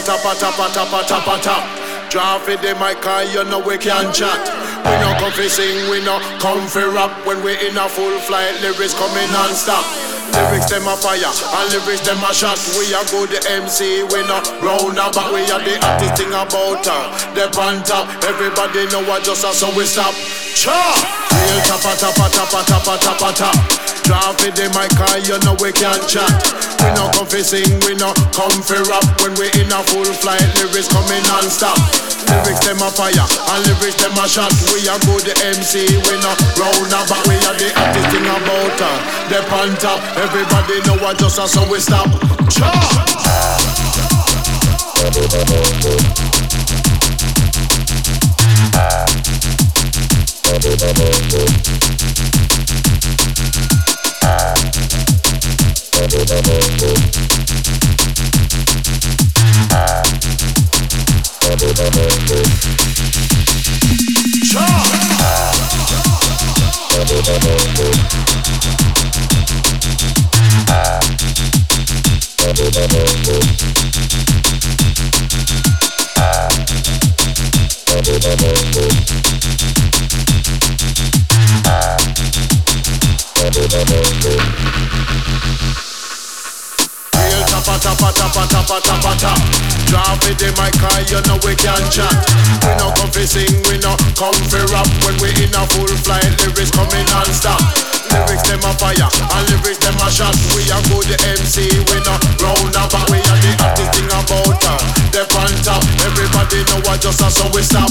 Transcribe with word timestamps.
tapa 0.00 0.34
tapa 0.38 0.68
tapa 0.72 1.04
tapa 1.04 1.42
tap. 1.42 2.10
Draw 2.10 2.38
for 2.40 2.56
the 2.56 2.74
mic, 2.76 3.00
cause 3.00 3.32
you 3.34 3.44
know 3.44 3.58
we 3.58 3.76
can 3.78 4.12
chat. 4.12 4.40
We 4.84 4.92
no 5.00 5.12
come 5.18 5.32
fi 5.32 5.48
sing, 5.48 5.90
we 5.90 6.04
no 6.04 6.20
come 6.40 6.66
fi 6.68 6.84
rap. 6.84 7.10
When 7.26 7.42
we 7.44 7.52
in 7.66 7.76
a 7.76 7.88
full 7.88 8.18
flight, 8.20 8.54
lyrics 8.62 8.94
coming 8.94 9.30
non-stop. 9.32 9.84
Lyrics 10.32 10.68
them 10.72 10.88
a 10.88 10.96
fire, 10.96 11.28
and 11.28 11.66
lyrics 11.72 12.00
them 12.08 12.22
a 12.24 12.32
shot. 12.32 12.56
We 12.76 12.88
a 12.96 13.04
good 13.12 13.28
the 13.28 13.40
MC, 13.52 14.02
we 14.08 14.24
no 14.24 14.40
round 14.64 14.96
about. 14.96 15.32
We 15.32 15.44
are 15.52 15.60
the 15.60 15.76
hottest 15.80 16.16
thing 16.16 16.32
about 16.32 16.84
her. 16.88 17.02
The 17.36 17.48
on 17.60 17.84
everybody 18.24 18.88
know 18.88 19.04
what 19.04 19.24
just 19.24 19.44
a 19.44 19.52
so 19.52 19.68
we 19.76 19.84
stop. 19.84 20.14
Cha! 20.56 20.72
Real 20.72 21.60
tapa 21.68 21.92
tapa 22.00 22.26
tapa 22.32 22.60
tapa 22.64 22.94
tapa 22.96 23.28
tap. 23.36 23.56
Draw 24.04 24.32
for 24.40 24.50
the 24.56 24.66
mic, 24.74 24.90
cause 24.96 25.28
you 25.28 25.38
know 25.44 25.54
we 25.60 25.70
can 25.72 26.00
chat. 26.08 26.32
We 26.82 26.90
no 26.96 27.12
come 27.12 27.28
fi 27.28 27.40
sing, 27.44 27.78
we 27.86 27.94
no 27.94 28.12
come 28.32 28.56
fi 28.64 28.80
rap. 28.88 29.04
When 29.20 29.36
we 29.36 29.52
in 29.60 29.70
a 29.70 29.80
full 29.84 30.08
flight, 30.16 30.42
lyrics 30.58 30.88
coming 30.88 31.22
non-stop. 31.28 31.76
Lyrics 32.32 32.64
them 32.64 32.80
a 32.80 32.88
fire, 32.88 33.12
and 33.12 33.60
lyrics 33.68 34.00
them 34.00 34.16
a 34.16 34.24
shot. 34.24 34.48
We 34.72 34.88
a 34.88 34.96
good 35.04 35.28
MC, 35.44 35.84
we 35.84 36.16
round 36.56 36.88
about. 36.88 37.28
We 37.28 37.36
are 37.44 37.56
the 37.60 37.68
hottest 37.76 38.08
thing 38.08 38.24
about 38.24 38.80
her. 38.80 38.96
The 39.28 39.44
on 39.52 39.76
top, 39.76 40.00
everybody 40.16 40.80
know 40.88 40.96
what 41.04 41.18
just 41.18 41.38
a 41.38 41.46
so 41.46 41.60
we 41.68 41.78
stop. 41.78 42.08
Cha! 42.48 43.12
Real 61.52 61.82
tapa 87.62 87.78
tapa 87.78 88.10
tapa 88.12 88.42
tapa 88.50 88.80
tapa 88.82 89.12
tap. 89.18 89.38
Drop 89.86 90.24
it 90.26 90.42
in 90.42 90.54
my 90.58 90.70
car, 90.82 90.98
you 91.06 91.20
know 91.26 91.38
we 91.46 91.54
can 91.54 91.78
chat. 91.90 92.10
We 92.66 92.74
no 92.74 92.90
come 92.98 93.10
fi 93.10 93.24
sing, 93.24 93.62
we 93.70 93.78
no 93.78 93.94
come 94.18 94.34
fi 94.50 94.58
rap. 94.74 94.88
When 95.06 95.14
we 95.22 95.30
in 95.38 95.54
a 95.54 95.62
full 95.70 95.86
flight, 96.02 96.26
lyrics 96.42 96.70
coming 96.74 97.06
non-stop. 97.06 97.62
Lyrics 98.10 98.42
them 98.50 98.64
a 98.66 98.72
fire, 98.74 99.06
and 99.06 99.44
lyrics 99.50 99.78
them 99.78 99.94
a 100.02 100.10
shot. 100.10 100.34
We 100.58 100.66
a 100.74 100.78
good 100.90 101.06
MC, 101.22 101.70
we 101.86 102.02
no 102.02 102.18
round 102.42 102.74
about. 102.74 103.06
We 103.10 103.22
are 103.22 103.38
the 103.38 103.54
hottest 103.62 103.94
thing 103.94 104.10
about 104.10 104.58
her. 104.58 104.78
The 105.14 105.22
on 105.38 105.54
top, 105.62 105.82
everybody 106.02 106.66
know 106.66 106.82
what 106.82 106.98
just 107.00 107.22
a 107.22 107.30
so 107.30 107.46
we 107.54 107.62
stop. 107.62 107.90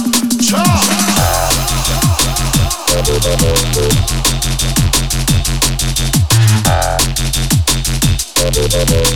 Real 8.51 9.10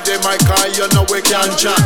Drop 0.00 0.08
it 0.08 0.22
the 0.22 0.28
mic, 0.28 0.40
cause 0.48 0.78
you 0.78 0.88
know 0.96 1.04
we 1.12 1.20
can 1.20 1.50
chat. 1.60 1.76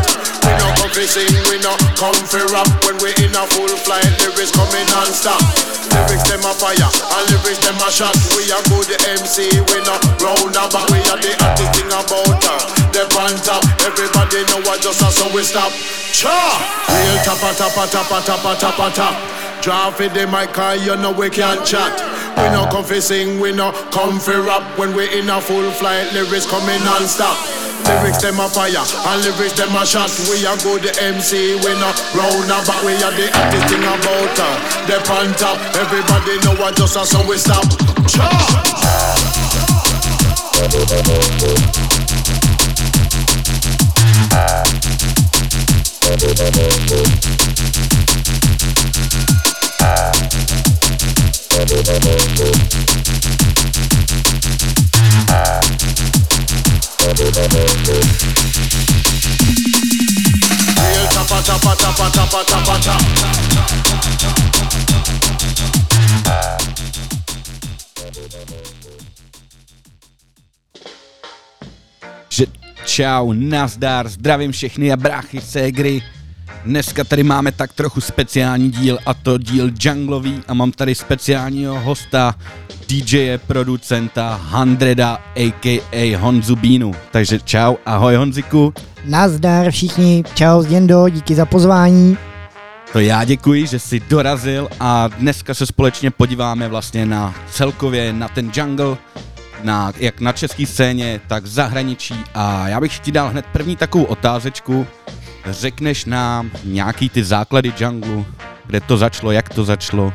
We 0.47 0.52
no 0.62 0.70
come 0.78 0.92
fi 0.94 1.02
sing, 1.02 1.34
we 1.50 1.58
no 1.58 1.75
come 1.98 2.14
fi 2.14 2.47
rap. 2.54 2.69
When 2.86 2.94
we 3.02 3.10
in 3.19 3.34
a 3.34 3.42
full 3.50 3.75
flight, 3.82 4.06
lyrics 4.22 4.54
coming 4.54 4.86
non-stop. 4.94 5.41
Lyrics 5.91 6.22
them 6.30 6.47
a 6.47 6.53
fire, 6.54 6.78
and 6.78 7.24
lyrics 7.32 7.58
them 7.66 7.74
a 7.82 7.91
shot. 7.91 8.14
We 8.38 8.47
a 8.54 8.58
good 8.70 8.86
MC, 9.19 9.50
we 9.66 9.78
no 9.82 9.98
round 10.22 10.54
about. 10.54 10.86
We 10.94 11.03
are 11.10 11.19
the 11.19 11.34
hottest 11.42 11.74
thing 11.74 11.91
about 11.91 12.38
her. 12.38 12.58
The 12.94 13.03
top, 13.42 13.66
everybody 13.82 14.47
know 14.47 14.62
what 14.62 14.78
just 14.78 15.03
a 15.03 15.10
so 15.10 15.26
we 15.34 15.42
stop. 15.42 15.72
Cha! 16.14 16.30
Real 16.86 17.19
tapa 17.26 17.50
tapa 17.58 17.88
tapa 17.91 18.22
tapa 18.22 18.53
tapa 18.54 18.86
tap. 18.94 19.14
Drop 19.62 19.98
it 20.00 20.14
the 20.14 20.26
mic, 20.28 20.53
cause 20.53 20.84
you 20.86 20.94
know 21.03 21.10
we 21.10 21.30
can 21.30 21.58
chat. 21.66 21.91
We 22.36 22.47
no 22.54 22.66
come 22.70 22.84
fi 22.84 23.00
sing, 23.00 23.41
we 23.41 23.50
no 23.50 23.72
come 23.91 24.20
fi 24.20 24.38
rap. 24.38 24.62
When 24.78 24.94
we 24.94 25.10
in 25.19 25.30
a 25.30 25.41
full 25.41 25.70
flight, 25.72 26.12
lyrics 26.12 26.47
coming 26.47 26.78
non-stop. 26.84 27.53
Lyrics 27.84 28.22
them 28.22 28.41
a 28.41 28.49
fire, 28.49 28.81
and 28.81 29.25
lyrics 29.25 29.53
them 29.55 29.77
a 29.77 29.84
shot. 29.84 30.11
We 30.31 30.47
a 30.47 30.56
good 30.62 30.97
MC, 30.99 31.55
we 31.56 31.72
no 31.77 31.93
round 32.17 32.50
about. 32.50 32.84
We 32.84 32.95
are 33.03 33.12
the 33.12 33.28
hottest 33.33 33.69
thing 33.69 33.84
about 33.84 34.39
her. 34.41 34.55
The 34.89 34.97
on 35.12 35.34
top, 35.37 35.59
everybody 35.77 36.39
know 36.45 36.55
what 36.61 36.77
just 36.77 36.97
a 36.97 37.05
so 37.05 37.21
we 37.28 37.37
stop. 37.37 37.65
Cha! 38.09 38.65
Čau, 72.94 73.32
nazdar, 73.32 74.09
zdravím 74.09 74.53
všechny 74.53 74.92
a 74.92 74.97
bráchy, 74.97 75.41
ségry. 75.41 76.03
Dneska 76.64 77.04
tady 77.04 77.22
máme 77.22 77.52
tak 77.52 77.72
trochu 77.72 78.00
speciální 78.00 78.70
díl 78.70 78.98
a 79.06 79.14
to 79.14 79.38
díl 79.38 79.70
junglový 79.80 80.41
a 80.48 80.54
mám 80.54 80.72
tady 80.72 80.94
speciálního 80.94 81.80
hosta, 81.80 82.34
DJ 82.88 83.38
producenta 83.47 84.41
Handreda 84.42 85.19
a.k.a. 85.36 86.16
Honzu 86.19 86.56
Bínu. 86.56 86.92
Takže 87.10 87.41
čau, 87.41 87.74
ahoj 87.86 88.16
Honziku. 88.16 88.74
Nazdar 89.04 89.70
všichni, 89.70 90.24
čau 90.34 90.62
Zděndo, 90.62 91.08
díky 91.08 91.34
za 91.34 91.47
pozvání. 91.47 92.19
To 92.92 93.00
já 93.00 93.24
děkuji, 93.24 93.66
že 93.66 93.78
jsi 93.78 94.00
dorazil 94.00 94.69
a 94.80 95.08
dneska 95.08 95.54
se 95.54 95.66
společně 95.66 96.10
podíváme 96.10 96.69
vlastně 96.69 97.06
na 97.06 97.34
celkově 97.50 98.12
na 98.12 98.28
ten 98.28 98.50
jungle, 98.54 98.97
na, 99.62 99.92
jak 99.97 100.20
na 100.20 100.32
české 100.32 100.66
scéně, 100.66 101.20
tak 101.26 101.42
v 101.44 101.47
zahraničí 101.47 102.14
a 102.34 102.69
já 102.69 102.80
bych 102.80 102.98
ti 102.98 103.12
dal 103.12 103.28
hned 103.28 103.47
první 103.53 103.76
takovou 103.76 104.04
otázečku. 104.04 104.86
Řekneš 105.47 106.05
nám 106.05 106.50
nějaký 106.65 107.09
ty 107.09 107.25
základy 107.25 107.72
junglu, 107.81 108.27
kde 108.66 108.81
to 108.81 108.97
začalo, 108.97 109.32
jak 109.32 109.49
to 109.49 109.65
začalo? 109.65 110.12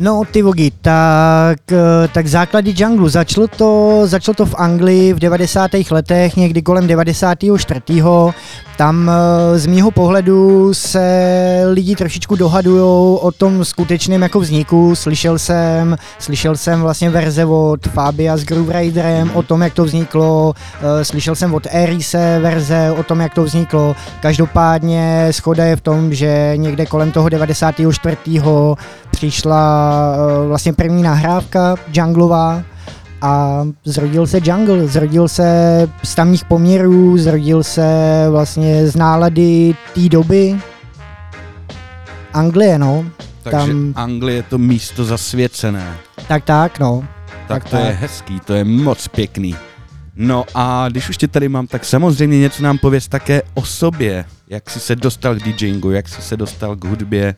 No 0.00 0.22
ty 0.30 0.42
vogy, 0.42 0.70
tak, 0.80 1.72
eh, 1.72 2.08
tak 2.08 2.26
základy 2.26 2.74
junglu. 2.76 3.08
Začalo 3.08 3.46
to, 3.48 4.00
začalo 4.04 4.34
to 4.34 4.46
v 4.46 4.54
Anglii 4.58 5.12
v 5.12 5.18
90. 5.18 5.90
letech, 5.90 6.36
někdy 6.36 6.62
kolem 6.62 6.86
94. 6.86 8.32
Tam 8.76 9.10
eh, 9.10 9.58
z 9.58 9.66
mýho 9.66 9.90
pohledu 9.90 10.74
se 10.74 11.62
lidi 11.72 11.96
trošičku 11.96 12.36
dohadujou 12.36 13.16
o 13.16 13.32
tom 13.32 13.64
skutečném 13.64 14.22
jako 14.22 14.40
vzniku. 14.40 14.94
Slyšel 14.96 15.38
jsem, 15.38 15.96
slyšel 16.18 16.56
jsem 16.56 16.80
vlastně 16.80 17.10
verze 17.10 17.44
od 17.44 17.86
Fabia 17.86 18.36
s 18.36 18.44
Groove 18.44 18.80
Riderem 18.80 19.30
o 19.34 19.42
tom, 19.42 19.60
jak 19.60 19.74
to 19.74 19.84
vzniklo. 19.84 20.54
eh, 20.80 21.04
Slyšel 21.04 21.34
jsem 21.34 21.54
od 21.54 21.66
Erise 21.70 22.38
verze 22.42 22.94
o 22.98 23.02
tom, 23.02 23.20
jak 23.20 23.34
to 23.34 23.44
vzniklo. 23.44 23.96
Každopádně 24.20 25.28
schoda 25.30 25.64
je 25.64 25.76
v 25.76 25.80
tom, 25.80 26.14
že 26.14 26.52
někde 26.56 26.86
kolem 26.86 27.12
toho 27.12 27.28
94. 27.28 28.16
přišla 29.10 30.14
eh, 30.44 30.48
vlastně 30.48 30.72
první 30.72 31.02
nahrávka 31.02 31.74
junglová 31.92 32.62
a 33.22 33.62
zrodil 33.84 34.26
se 34.26 34.38
jungle, 34.42 34.86
zrodil 34.86 35.28
se 35.28 35.88
z 36.04 36.14
tamních 36.14 36.44
poměrů, 36.44 37.18
zrodil 37.18 37.62
se 37.62 37.86
vlastně 38.30 38.86
z 38.86 38.96
nálady 38.96 39.74
té 39.94 40.08
doby. 40.08 40.56
Anglie, 42.32 42.78
no. 42.78 43.04
Takže 43.42 43.66
Tam- 43.66 43.92
Anglie 43.96 44.36
je 44.36 44.42
to 44.42 44.58
místo 44.58 45.04
zasvěcené. 45.04 45.96
Tak 46.28 46.44
tak, 46.44 46.78
no. 46.78 47.04
Tak, 47.48 47.62
Tak 47.62 47.70
to 47.70 47.76
je 47.76 47.86
tak. 47.86 47.94
hezký, 48.00 48.40
to 48.44 48.54
je 48.54 48.64
moc 48.64 49.08
pěkný. 49.08 49.56
No 50.16 50.44
a 50.54 50.88
když 50.88 51.08
už 51.08 51.16
tě 51.16 51.28
tady 51.28 51.48
mám, 51.48 51.66
tak 51.66 51.84
samozřejmě 51.84 52.38
něco 52.38 52.62
nám 52.62 52.78
pověz 52.78 53.08
také 53.08 53.42
o 53.54 53.62
sobě. 53.64 54.24
Jak 54.48 54.70
jsi 54.70 54.80
se 54.80 54.96
dostal 54.96 55.34
k 55.34 55.42
DJingu, 55.42 55.90
jak 55.90 56.08
jsi 56.08 56.22
se 56.22 56.36
dostal 56.36 56.76
k 56.76 56.84
hudbě, 56.84 57.34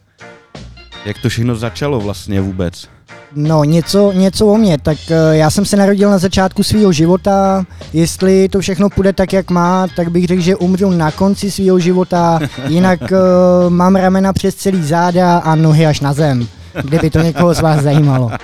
jak 1.04 1.18
to 1.18 1.28
všechno 1.28 1.54
začalo 1.54 2.00
vlastně 2.00 2.40
vůbec? 2.40 2.88
No, 3.34 3.64
něco, 3.64 4.12
něco 4.12 4.46
o 4.46 4.56
mě. 4.56 4.78
Tak 4.78 4.98
uh, 5.10 5.16
já 5.32 5.50
jsem 5.50 5.64
se 5.64 5.76
narodil 5.76 6.10
na 6.10 6.18
začátku 6.18 6.62
svého 6.62 6.92
života. 6.92 7.64
Jestli 7.92 8.48
to 8.48 8.60
všechno 8.60 8.90
půjde 8.90 9.12
tak, 9.12 9.32
jak 9.32 9.50
má, 9.50 9.86
tak 9.96 10.10
bych 10.10 10.26
řekl, 10.26 10.42
že 10.42 10.56
umřu 10.56 10.90
na 10.90 11.10
konci 11.10 11.50
svého 11.50 11.78
života. 11.78 12.40
Jinak 12.68 13.00
uh, 13.00 13.70
mám 13.70 13.96
ramena 13.96 14.32
přes 14.32 14.54
celý 14.54 14.82
záda 14.82 15.38
a 15.38 15.54
nohy 15.54 15.86
až 15.86 16.00
na 16.00 16.12
zem. 16.12 16.48
Kdyby 16.82 17.10
to 17.10 17.18
někoho 17.18 17.54
z 17.54 17.60
vás 17.60 17.82
zajímalo. 17.82 18.30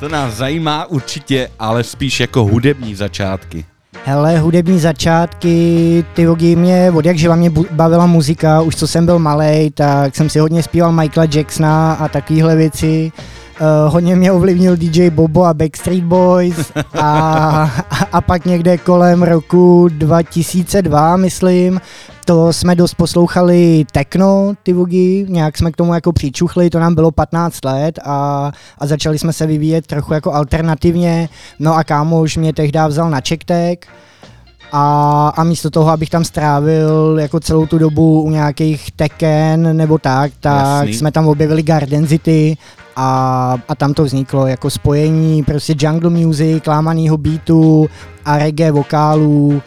To 0.00 0.08
nás 0.08 0.34
zajímá 0.34 0.86
určitě, 0.86 1.50
ale 1.58 1.84
spíš 1.84 2.20
jako 2.20 2.44
hudební 2.44 2.94
začátky. 2.94 3.64
Hele, 4.04 4.38
hudební 4.38 4.80
začátky, 4.80 6.04
ty 6.14 6.26
vogy 6.26 6.56
mě, 6.56 6.92
od 6.94 7.04
jak 7.04 7.18
živa 7.18 7.36
mě 7.36 7.50
bavila 7.70 8.06
muzika, 8.06 8.60
už 8.60 8.76
co 8.76 8.86
jsem 8.86 9.06
byl 9.06 9.18
malý, 9.18 9.70
tak 9.74 10.16
jsem 10.16 10.30
si 10.30 10.38
hodně 10.38 10.62
zpíval 10.62 10.92
Michaela 10.92 11.30
Jacksona 11.34 11.92
a 11.92 12.08
takovéhle 12.08 12.56
věci. 12.56 13.12
Uh, 13.60 13.92
hodně 13.92 14.16
mě 14.16 14.32
ovlivnil 14.32 14.76
DJ 14.76 15.10
Bobo 15.10 15.44
a 15.44 15.54
Backstreet 15.54 16.04
Boys 16.04 16.72
a, 16.94 17.00
a, 17.00 17.70
a 18.12 18.20
pak 18.20 18.44
někde 18.44 18.78
kolem 18.78 19.22
roku 19.22 19.88
2002, 19.92 21.16
myslím, 21.16 21.80
to 22.26 22.52
jsme 22.52 22.74
dost 22.74 22.94
poslouchali 22.94 23.84
techno, 23.92 24.52
ty 24.62 24.72
vogy, 24.72 25.26
nějak 25.28 25.58
jsme 25.58 25.72
k 25.72 25.76
tomu 25.76 25.94
jako 25.94 26.12
přičuchli, 26.12 26.70
to 26.70 26.78
nám 26.78 26.94
bylo 26.94 27.10
15 27.10 27.64
let 27.64 27.98
a, 28.04 28.50
a 28.78 28.86
začali 28.86 29.18
jsme 29.18 29.32
se 29.32 29.46
vyvíjet 29.46 29.86
trochu 29.86 30.14
jako 30.14 30.32
alternativně, 30.32 31.28
no 31.58 31.74
a 31.74 31.84
kámoš 31.84 32.36
mě 32.36 32.52
tehdy 32.52 32.78
vzal 32.88 33.10
na 33.10 33.20
čektek, 33.20 33.86
a, 34.72 35.28
a 35.36 35.44
místo 35.44 35.70
toho, 35.70 35.90
abych 35.90 36.10
tam 36.10 36.24
strávil 36.24 37.16
jako 37.20 37.40
celou 37.40 37.66
tu 37.66 37.78
dobu 37.78 38.22
u 38.22 38.30
nějakých 38.30 38.90
Tekken 38.90 39.76
nebo 39.76 39.98
tak, 39.98 40.32
tak 40.40 40.86
Jasný. 40.86 40.94
jsme 40.94 41.12
tam 41.12 41.28
objevili 41.28 41.62
Garden 41.62 42.06
City 42.06 42.56
a, 42.96 43.58
a 43.68 43.74
tam 43.74 43.94
to 43.94 44.04
vzniklo 44.04 44.46
jako 44.46 44.70
spojení 44.70 45.42
prostě 45.42 45.74
jungle 45.78 46.10
music, 46.10 46.66
lámanýho 46.66 47.16
beatu 47.16 47.86
a 48.24 48.38
reggae 48.38 48.72
vokálů, 48.72 49.62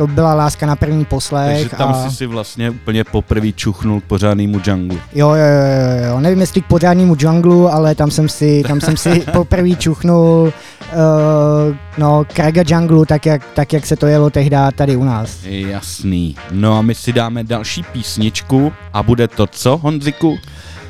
to 0.00 0.06
byla 0.06 0.34
láska 0.34 0.66
na 0.66 0.76
první 0.76 1.04
poslech. 1.04 1.56
Takže 1.56 1.76
tam 1.76 1.90
a... 1.90 2.08
si 2.08 2.16
si 2.16 2.26
vlastně 2.26 2.70
úplně 2.70 3.04
poprvé 3.04 3.52
čuchnul 3.52 4.00
k 4.00 4.04
pořádnému 4.04 4.60
junglu. 4.66 4.98
Jo, 5.14 5.28
jo, 5.28 5.36
jo, 5.36 6.06
jo, 6.08 6.20
nevím 6.20 6.40
jestli 6.40 6.62
k 6.62 6.66
pořádnému 6.66 7.16
junglu, 7.18 7.68
ale 7.68 7.94
tam 7.94 8.10
jsem 8.10 8.28
si, 8.28 8.62
tam 8.68 8.80
jsem 8.80 8.96
si 8.96 9.20
poprvé 9.32 9.70
čuchnul 9.70 10.52
uh, 10.92 11.76
no, 11.98 12.24
Kraga 12.32 12.62
junglu, 12.66 13.04
tak 13.04 13.26
jak, 13.26 13.42
tak 13.54 13.72
jak 13.72 13.86
se 13.86 13.96
to 13.96 14.06
jelo 14.06 14.30
tehdy 14.30 14.56
tady 14.74 14.96
u 14.96 15.04
nás. 15.04 15.44
Jasný. 15.44 16.36
No 16.50 16.78
a 16.78 16.82
my 16.82 16.94
si 16.94 17.12
dáme 17.12 17.44
další 17.44 17.82
písničku 17.82 18.72
a 18.92 19.02
bude 19.02 19.28
to 19.28 19.46
co, 19.46 19.76
Honziku? 19.76 20.38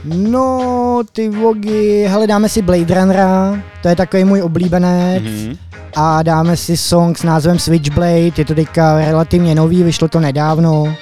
No, 0.05 1.03
ty 1.13 1.29
vogy, 1.29 2.07
hele, 2.09 2.27
dáme 2.27 2.49
si 2.49 2.63
Blade 2.63 2.95
Runnera, 2.95 3.63
to 3.83 3.89
je 3.89 3.97
takový 3.97 4.25
můj 4.25 4.43
oblíbenec. 4.43 5.23
Mm-hmm 5.23 5.70
a 5.97 6.23
dáme 6.23 6.57
si 6.57 6.77
song 6.77 7.19
s 7.19 7.23
názvem 7.23 7.59
Switchblade, 7.59 8.31
je 8.37 8.45
to 8.45 8.55
teďka 8.55 8.99
relativně 8.99 9.55
nový, 9.55 9.83
vyšlo 9.83 10.09
to 10.09 10.21
nedávno. 10.21 10.95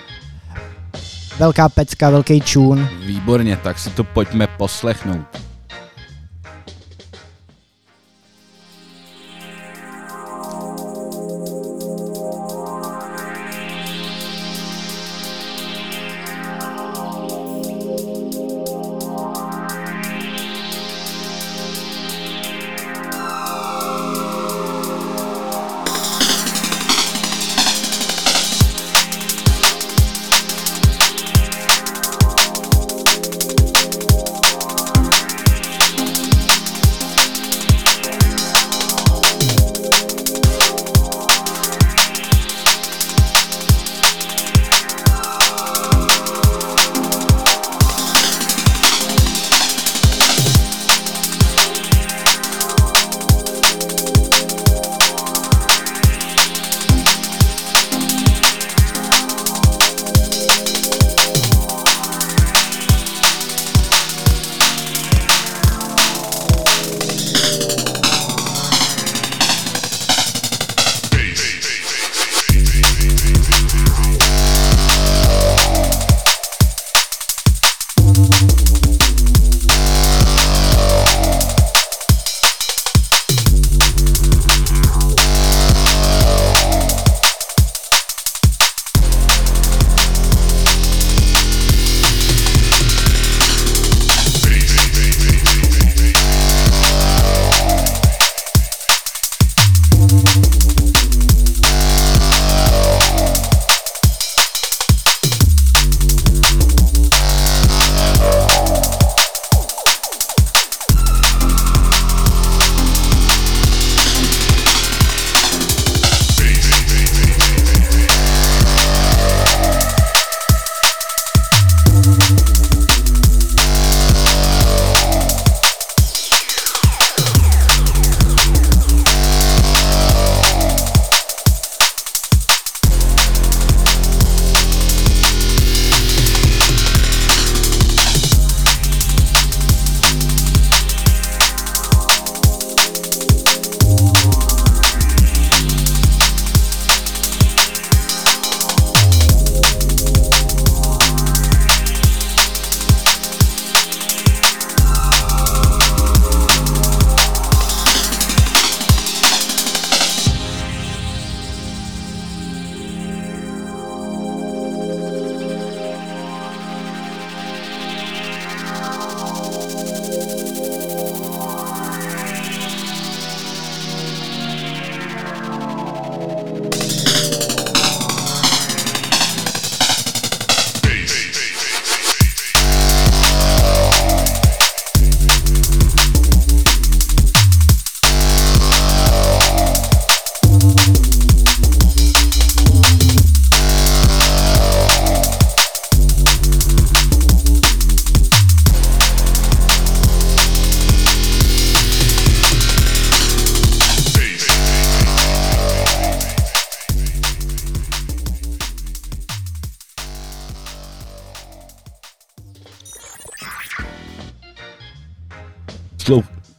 Velká 1.39 1.69
pecka, 1.69 2.11
velký 2.11 2.41
čun. 2.41 2.89
Výborně, 3.07 3.57
tak 3.57 3.79
si 3.79 3.91
to 3.91 4.05
pojďme 4.05 4.47
poslechnout. 4.47 5.48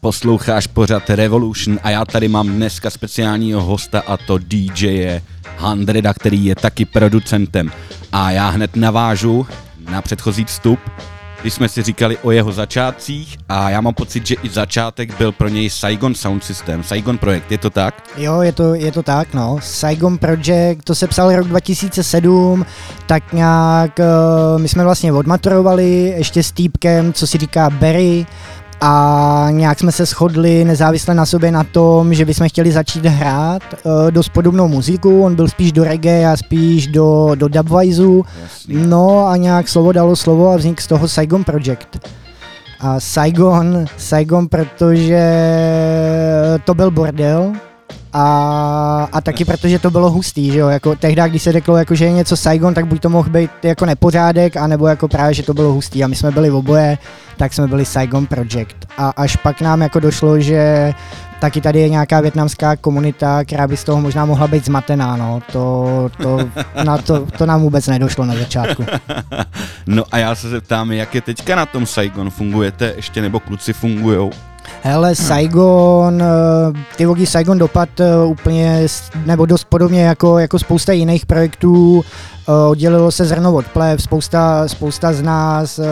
Posloucháš 0.09 0.67
pořad 0.67 1.09
Revolution 1.09 1.79
a 1.83 1.89
já 1.89 2.05
tady 2.05 2.27
mám 2.27 2.47
dneska 2.47 2.89
speciálního 2.89 3.61
hosta 3.61 4.03
a 4.07 4.17
to 4.17 4.37
DJ 4.37 5.21
Handreda, 5.57 6.13
který 6.13 6.45
je 6.45 6.55
taky 6.55 6.85
producentem. 6.85 7.71
A 8.11 8.31
já 8.31 8.49
hned 8.49 8.75
navážu 8.75 9.47
na 9.91 10.01
předchozí 10.01 10.45
vstup, 10.45 10.79
když 11.41 11.53
jsme 11.53 11.69
si 11.69 11.81
říkali 11.81 12.17
o 12.17 12.31
jeho 12.31 12.51
začátcích 12.51 13.37
a 13.49 13.69
já 13.69 13.81
mám 13.81 13.93
pocit, 13.93 14.25
že 14.27 14.35
i 14.43 14.49
začátek 14.49 15.17
byl 15.17 15.31
pro 15.31 15.47
něj 15.47 15.69
Saigon 15.69 16.15
Sound 16.15 16.43
System, 16.43 16.83
Saigon 16.83 17.17
Projekt, 17.17 17.51
je 17.51 17.57
to 17.57 17.69
tak? 17.69 18.03
Jo, 18.17 18.41
je 18.41 18.51
to, 18.51 18.75
je 18.75 18.91
to 18.91 19.03
tak, 19.03 19.33
no. 19.33 19.59
Saigon 19.61 20.17
Project, 20.17 20.83
to 20.83 20.95
se 20.95 21.07
psal 21.07 21.35
rok 21.35 21.47
2007, 21.47 22.65
tak 23.05 23.33
nějak, 23.33 23.99
uh, 23.99 24.61
my 24.61 24.67
jsme 24.67 24.83
vlastně 24.83 25.13
odmaturovali 25.13 26.13
ještě 26.17 26.43
s 26.43 26.51
týpkem, 26.51 27.13
co 27.13 27.27
si 27.27 27.37
říká 27.37 27.69
Barry, 27.69 28.25
a 28.81 29.47
nějak 29.51 29.79
jsme 29.79 29.91
se 29.91 30.05
shodli 30.05 30.65
nezávisle 30.65 31.15
na 31.15 31.25
sobě 31.25 31.51
na 31.51 31.63
tom, 31.63 32.13
že 32.13 32.25
bychom 32.25 32.49
chtěli 32.49 32.71
začít 32.71 33.05
hrát 33.05 33.61
uh, 33.73 34.11
dost 34.11 34.29
podobnou 34.29 34.67
muziku, 34.67 35.23
on 35.23 35.35
byl 35.35 35.47
spíš 35.47 35.71
do 35.71 35.83
reggae 35.83 36.27
a 36.27 36.37
spíš 36.37 36.87
do, 36.87 37.31
do 37.35 37.47
dubwiseu, 37.47 38.25
no 38.67 39.27
a 39.27 39.37
nějak 39.37 39.67
slovo 39.67 39.91
dalo 39.91 40.15
slovo 40.15 40.49
a 40.49 40.57
vznik 40.57 40.81
z 40.81 40.87
toho 40.87 41.07
Saigon 41.07 41.43
Project. 41.43 42.07
A 42.79 42.99
Saigon, 42.99 43.85
Saigon, 43.97 44.47
protože 44.47 45.23
to 46.65 46.73
byl 46.73 46.91
bordel, 46.91 47.53
a, 48.13 49.09
a 49.11 49.21
taky 49.21 49.45
protože 49.45 49.79
to 49.79 49.91
bylo 49.91 50.09
hustý, 50.09 50.51
že 50.51 50.59
jo, 50.59 50.67
jako 50.67 50.95
tehdy, 50.95 51.21
když 51.27 51.43
se 51.43 51.51
řeklo, 51.51 51.77
jako, 51.77 51.95
že 51.95 52.05
je 52.05 52.11
něco 52.11 52.37
Saigon, 52.37 52.73
tak 52.73 52.85
buď 52.85 53.01
to 53.01 53.09
mohl 53.09 53.29
být 53.29 53.51
jako 53.63 53.85
nepořádek, 53.85 54.57
anebo 54.57 54.87
jako 54.87 55.07
právě, 55.07 55.33
že 55.33 55.43
to 55.43 55.53
bylo 55.53 55.73
hustý 55.73 56.03
a 56.03 56.07
my 56.07 56.15
jsme 56.15 56.31
byli 56.31 56.49
v 56.49 56.55
oboje, 56.55 56.97
tak 57.37 57.53
jsme 57.53 57.67
byli 57.67 57.85
Saigon 57.85 58.25
Project 58.25 58.75
a 58.97 59.09
až 59.09 59.35
pak 59.35 59.61
nám 59.61 59.81
jako 59.81 59.99
došlo, 59.99 60.39
že 60.39 60.93
taky 61.39 61.61
tady 61.61 61.79
je 61.79 61.89
nějaká 61.89 62.21
větnamská 62.21 62.75
komunita, 62.75 63.43
která 63.43 63.67
by 63.67 63.77
z 63.77 63.83
toho 63.83 64.01
možná 64.01 64.25
mohla 64.25 64.47
být 64.47 64.65
zmatená, 64.65 65.17
no. 65.17 65.39
To, 65.51 66.09
to, 66.21 66.49
na 66.83 66.97
to, 66.97 67.25
to 67.37 67.45
nám 67.45 67.61
vůbec 67.61 67.87
nedošlo 67.87 68.25
na 68.25 68.35
začátku. 68.35 68.85
no 69.87 70.03
a 70.11 70.17
já 70.17 70.35
se 70.35 70.49
zeptám, 70.49 70.91
jak 70.91 71.15
je 71.15 71.21
teďka 71.21 71.55
na 71.55 71.65
tom 71.65 71.85
Saigon? 71.85 72.29
Fungujete 72.29 72.93
ještě 72.95 73.21
nebo 73.21 73.39
kluci 73.39 73.73
fungujou? 73.73 74.31
Hele, 74.81 75.15
Saigon, 75.15 76.21
eh, 76.21 76.25
ty 76.97 77.05
vogy 77.05 77.25
Saigon 77.25 77.57
dopad 77.57 77.99
eh, 77.99 78.25
úplně, 78.25 78.87
nebo 79.25 79.45
dost 79.45 79.63
podobně 79.63 80.01
jako, 80.03 80.39
jako 80.39 80.59
spousta 80.59 80.93
jiných 80.93 81.25
projektů, 81.25 82.03
oddělilo 82.69 83.11
se 83.11 83.25
zrno 83.25 83.53
od 83.53 83.65
plev, 83.67 84.01
spousta, 84.01 84.67
spousta 84.67 85.13
z 85.13 85.21
nás 85.21 85.79
uh, 85.79 85.85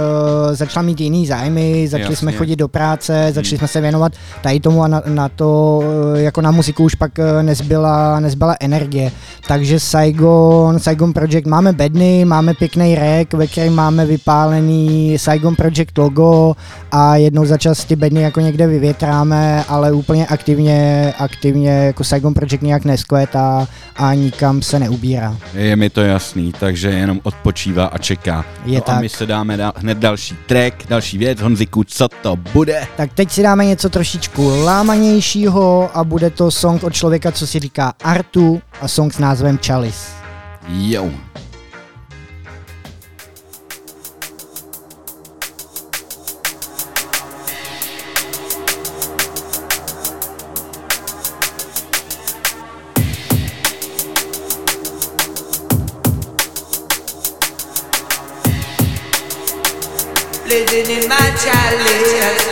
začala 0.52 0.84
mít 0.84 1.02
jiný 1.02 1.28
zájmy, 1.28 1.88
začali 1.88 2.04
Jasně. 2.04 2.16
jsme 2.16 2.32
chodit 2.32 2.56
do 2.56 2.68
práce, 2.68 3.32
začali 3.34 3.50
hmm. 3.50 3.58
jsme 3.58 3.68
se 3.68 3.82
věnovat 3.82 4.12
tady 4.42 4.60
tomu 4.60 4.84
a 4.84 4.88
na, 4.88 5.02
na 5.06 5.30
to, 5.30 5.80
uh, 5.84 6.20
jako 6.20 6.42
na 6.42 6.52
muziku 6.52 6.84
už 6.84 6.96
pak 6.96 7.12
nezbyla, 7.42 8.20
nezbyla 8.20 8.56
energie. 8.60 9.12
Takže 9.48 9.80
Saigon, 9.80 10.80
Saigon 10.80 11.14
Project, 11.14 11.48
máme 11.48 11.74
bedny, 11.74 12.26
máme 12.26 12.54
pěkný 12.54 12.96
rek, 12.96 13.34
ve 13.34 13.48
kterém 13.48 13.74
máme 13.74 14.06
vypálený 14.06 15.18
Saigon 15.18 15.56
Project 15.56 15.98
logo 15.98 16.56
a 16.92 17.16
jednou 17.16 17.46
za 17.46 17.58
čas 17.58 17.86
ty 17.86 17.96
bedny 17.96 18.22
jako 18.22 18.40
někde 18.40 18.68
vyvětráme, 18.68 19.64
ale 19.68 19.92
úplně 19.92 20.28
aktivně, 20.28 21.14
aktivně 21.20 21.70
jako 21.70 22.04
Saigon 22.04 22.34
Project 22.34 22.62
nějak 22.62 22.86
neskvétá 22.86 23.68
a 23.96 24.14
nikam 24.14 24.62
se 24.62 24.80
neubírá. 24.80 25.38
Je 25.54 25.76
mi 25.76 25.90
to 25.90 26.02
jasný 26.02 26.47
takže 26.52 26.90
jenom 26.90 27.20
odpočívá 27.24 27.86
a 27.86 27.98
čeká. 27.98 28.46
Je 28.66 28.76
no 28.76 28.82
tak. 28.82 28.96
a 28.96 29.00
my 29.00 29.10
se 29.10 29.26
dáme 29.26 29.58
da- 29.58 29.72
hned 29.76 29.98
další 29.98 30.36
track, 30.46 30.88
další 30.90 31.18
věc. 31.18 31.42
Honziku, 31.42 31.84
co 31.84 32.08
to 32.08 32.36
bude? 32.36 32.88
Tak 32.98 33.14
teď 33.14 33.32
si 33.32 33.44
dáme 33.44 33.66
něco 33.66 33.90
trošičku 33.90 34.64
lámanějšího 34.64 35.90
a 35.94 36.04
bude 36.04 36.30
to 36.30 36.52
song 36.52 36.84
od 36.84 36.94
člověka, 36.94 37.32
co 37.32 37.48
si 37.48 37.60
říká 37.60 37.94
Artu 38.04 38.62
a 38.82 38.88
song 38.88 39.14
s 39.14 39.18
názvem 39.18 39.60
Chalice. 39.66 40.12
Jo. 40.70 41.10
In 60.90 61.10
my 61.10 61.18
chalice. 61.36 62.47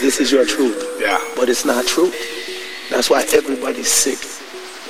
"Here, 0.00 0.10
this. 0.10 0.20
Is 0.20 0.32
your 0.32 0.44
truth." 0.44 0.76
Yeah. 1.00 1.18
But 1.36 1.48
it's 1.48 1.64
not 1.64 1.86
true. 1.86 2.12
That's 2.90 3.10
why 3.10 3.24
everybody's 3.32 3.90
sick. 3.90 4.18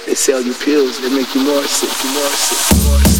They 0.06 0.14
sell 0.14 0.40
you 0.40 0.54
pills. 0.54 1.00
They 1.00 1.10
make 1.10 1.34
you 1.34 1.42
more 1.42 1.62
sick. 1.64 1.90
You 2.04 2.10
more 2.12 2.30
sick. 2.30 2.86
More 2.86 3.00
sick. 3.00 3.15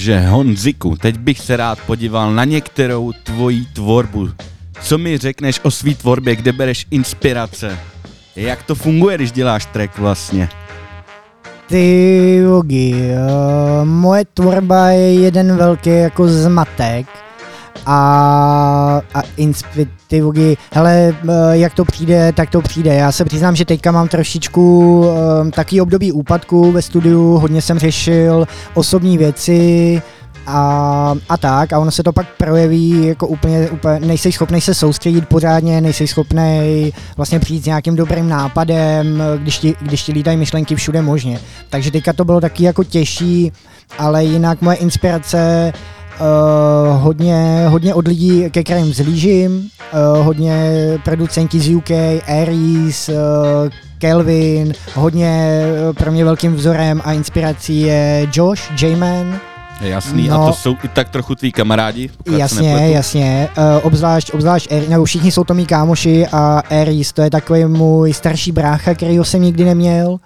Takže 0.00 0.20
Honziku, 0.20 0.96
teď 0.96 1.18
bych 1.18 1.38
se 1.38 1.56
rád 1.56 1.78
podíval 1.86 2.32
na 2.32 2.44
některou 2.44 3.12
tvoji 3.12 3.64
tvorbu. 3.72 4.28
Co 4.82 4.98
mi 4.98 5.18
řekneš 5.18 5.60
o 5.62 5.70
své 5.70 5.94
tvorbě, 5.94 6.36
kde 6.36 6.52
bereš 6.52 6.86
inspirace? 6.90 7.78
Jak 8.36 8.62
to 8.62 8.74
funguje, 8.74 9.16
když 9.16 9.32
děláš 9.32 9.66
track 9.66 9.98
vlastně? 9.98 10.48
Ty 11.66 12.34
jogi, 12.36 12.94
uh, 12.94 13.84
moje 13.84 14.24
tvorba 14.34 14.88
je 14.88 15.14
jeden 15.14 15.56
velký 15.56 15.90
jako 15.90 16.28
zmatek 16.28 17.06
a, 17.86 18.00
a 19.14 19.22
inspi, 19.36 19.88
ty 20.10 20.16
jogi, 20.16 20.56
hele, 20.72 21.14
uh, 21.24 21.30
jak 21.52 21.74
to 21.74 21.84
přijde, 21.84 22.32
tak 22.32 22.50
to 22.50 22.60
přijde. 22.60 22.94
Já 22.94 23.12
se 23.12 23.24
přiznám, 23.24 23.56
že 23.56 23.64
teďka 23.64 23.92
mám 23.92 24.08
trošičku 24.08 24.98
um, 25.00 25.50
taký 25.50 25.80
období 25.80 26.12
úpadku 26.12 26.72
ve 26.72 26.82
studiu, 26.82 27.38
hodně 27.38 27.62
jsem 27.62 27.78
řešil 27.78 28.46
osobní 28.74 29.18
věci, 29.18 30.02
a, 30.46 31.14
a 31.28 31.36
tak 31.36 31.72
a 31.72 31.78
ono 31.78 31.90
se 31.90 32.02
to 32.02 32.12
pak 32.12 32.26
projeví 32.36 33.06
jako 33.06 33.26
úplně, 33.26 33.70
úplně 33.70 34.00
nejsi 34.00 34.32
schopný 34.32 34.60
se 34.60 34.74
soustředit 34.74 35.28
pořádně, 35.28 35.80
nejsi 35.80 36.06
schopný 36.06 36.92
vlastně 37.16 37.40
přijít 37.40 37.62
s 37.62 37.66
nějakým 37.66 37.96
dobrým 37.96 38.28
nápadem, 38.28 39.22
když 39.38 39.58
ti, 39.58 39.74
když 39.80 40.02
ti 40.02 40.12
lítají 40.12 40.36
myšlenky 40.36 40.74
všude 40.74 41.02
možně. 41.02 41.40
Takže 41.70 41.90
teďka 41.90 42.12
to 42.12 42.24
bylo 42.24 42.40
taky 42.40 42.64
jako 42.64 42.84
těžší, 42.84 43.52
ale 43.98 44.24
jinak 44.24 44.62
moje 44.62 44.76
inspirace 44.76 45.72
Uh, 46.20 47.02
hodně, 47.02 47.64
hodně 47.68 47.94
od 47.94 48.08
lidí, 48.08 48.44
ke 48.50 48.62
kterým 48.62 48.92
zlížím, 48.92 49.70
uh, 49.92 50.24
hodně 50.24 50.72
producenti 51.04 51.60
z 51.60 51.74
UK, 51.74 51.90
Aries, 52.42 53.08
uh, 53.08 53.14
Kelvin, 53.98 54.72
hodně 54.94 55.62
pro 55.98 56.12
mě 56.12 56.24
velkým 56.24 56.54
vzorem 56.54 57.02
a 57.04 57.12
inspirací 57.12 57.80
je 57.80 58.28
Josh, 58.32 58.82
J-Man, 58.82 59.40
Jasný, 59.80 60.28
no, 60.28 60.42
a 60.42 60.46
to 60.46 60.52
jsou 60.52 60.76
i 60.84 60.88
tak 60.88 61.08
trochu 61.08 61.34
tví 61.34 61.52
kamarádi? 61.52 62.10
Jasně, 62.36 62.88
jasně. 62.90 63.48
Uh, 63.58 63.64
obzvlášť, 63.82 64.30
obzvlášť, 64.30 64.72
er, 64.72 64.88
nebo 64.88 65.04
všichni 65.04 65.32
jsou 65.32 65.44
to 65.44 65.54
mý 65.54 65.66
kámoši 65.66 66.26
a 66.32 66.62
Aries, 66.70 67.12
to 67.12 67.22
je 67.22 67.30
takový 67.30 67.64
můj 67.64 68.12
starší 68.12 68.52
brácha, 68.52 68.94
kterýho 68.94 69.24
jsem 69.24 69.42
nikdy 69.42 69.64
neměl. 69.64 70.16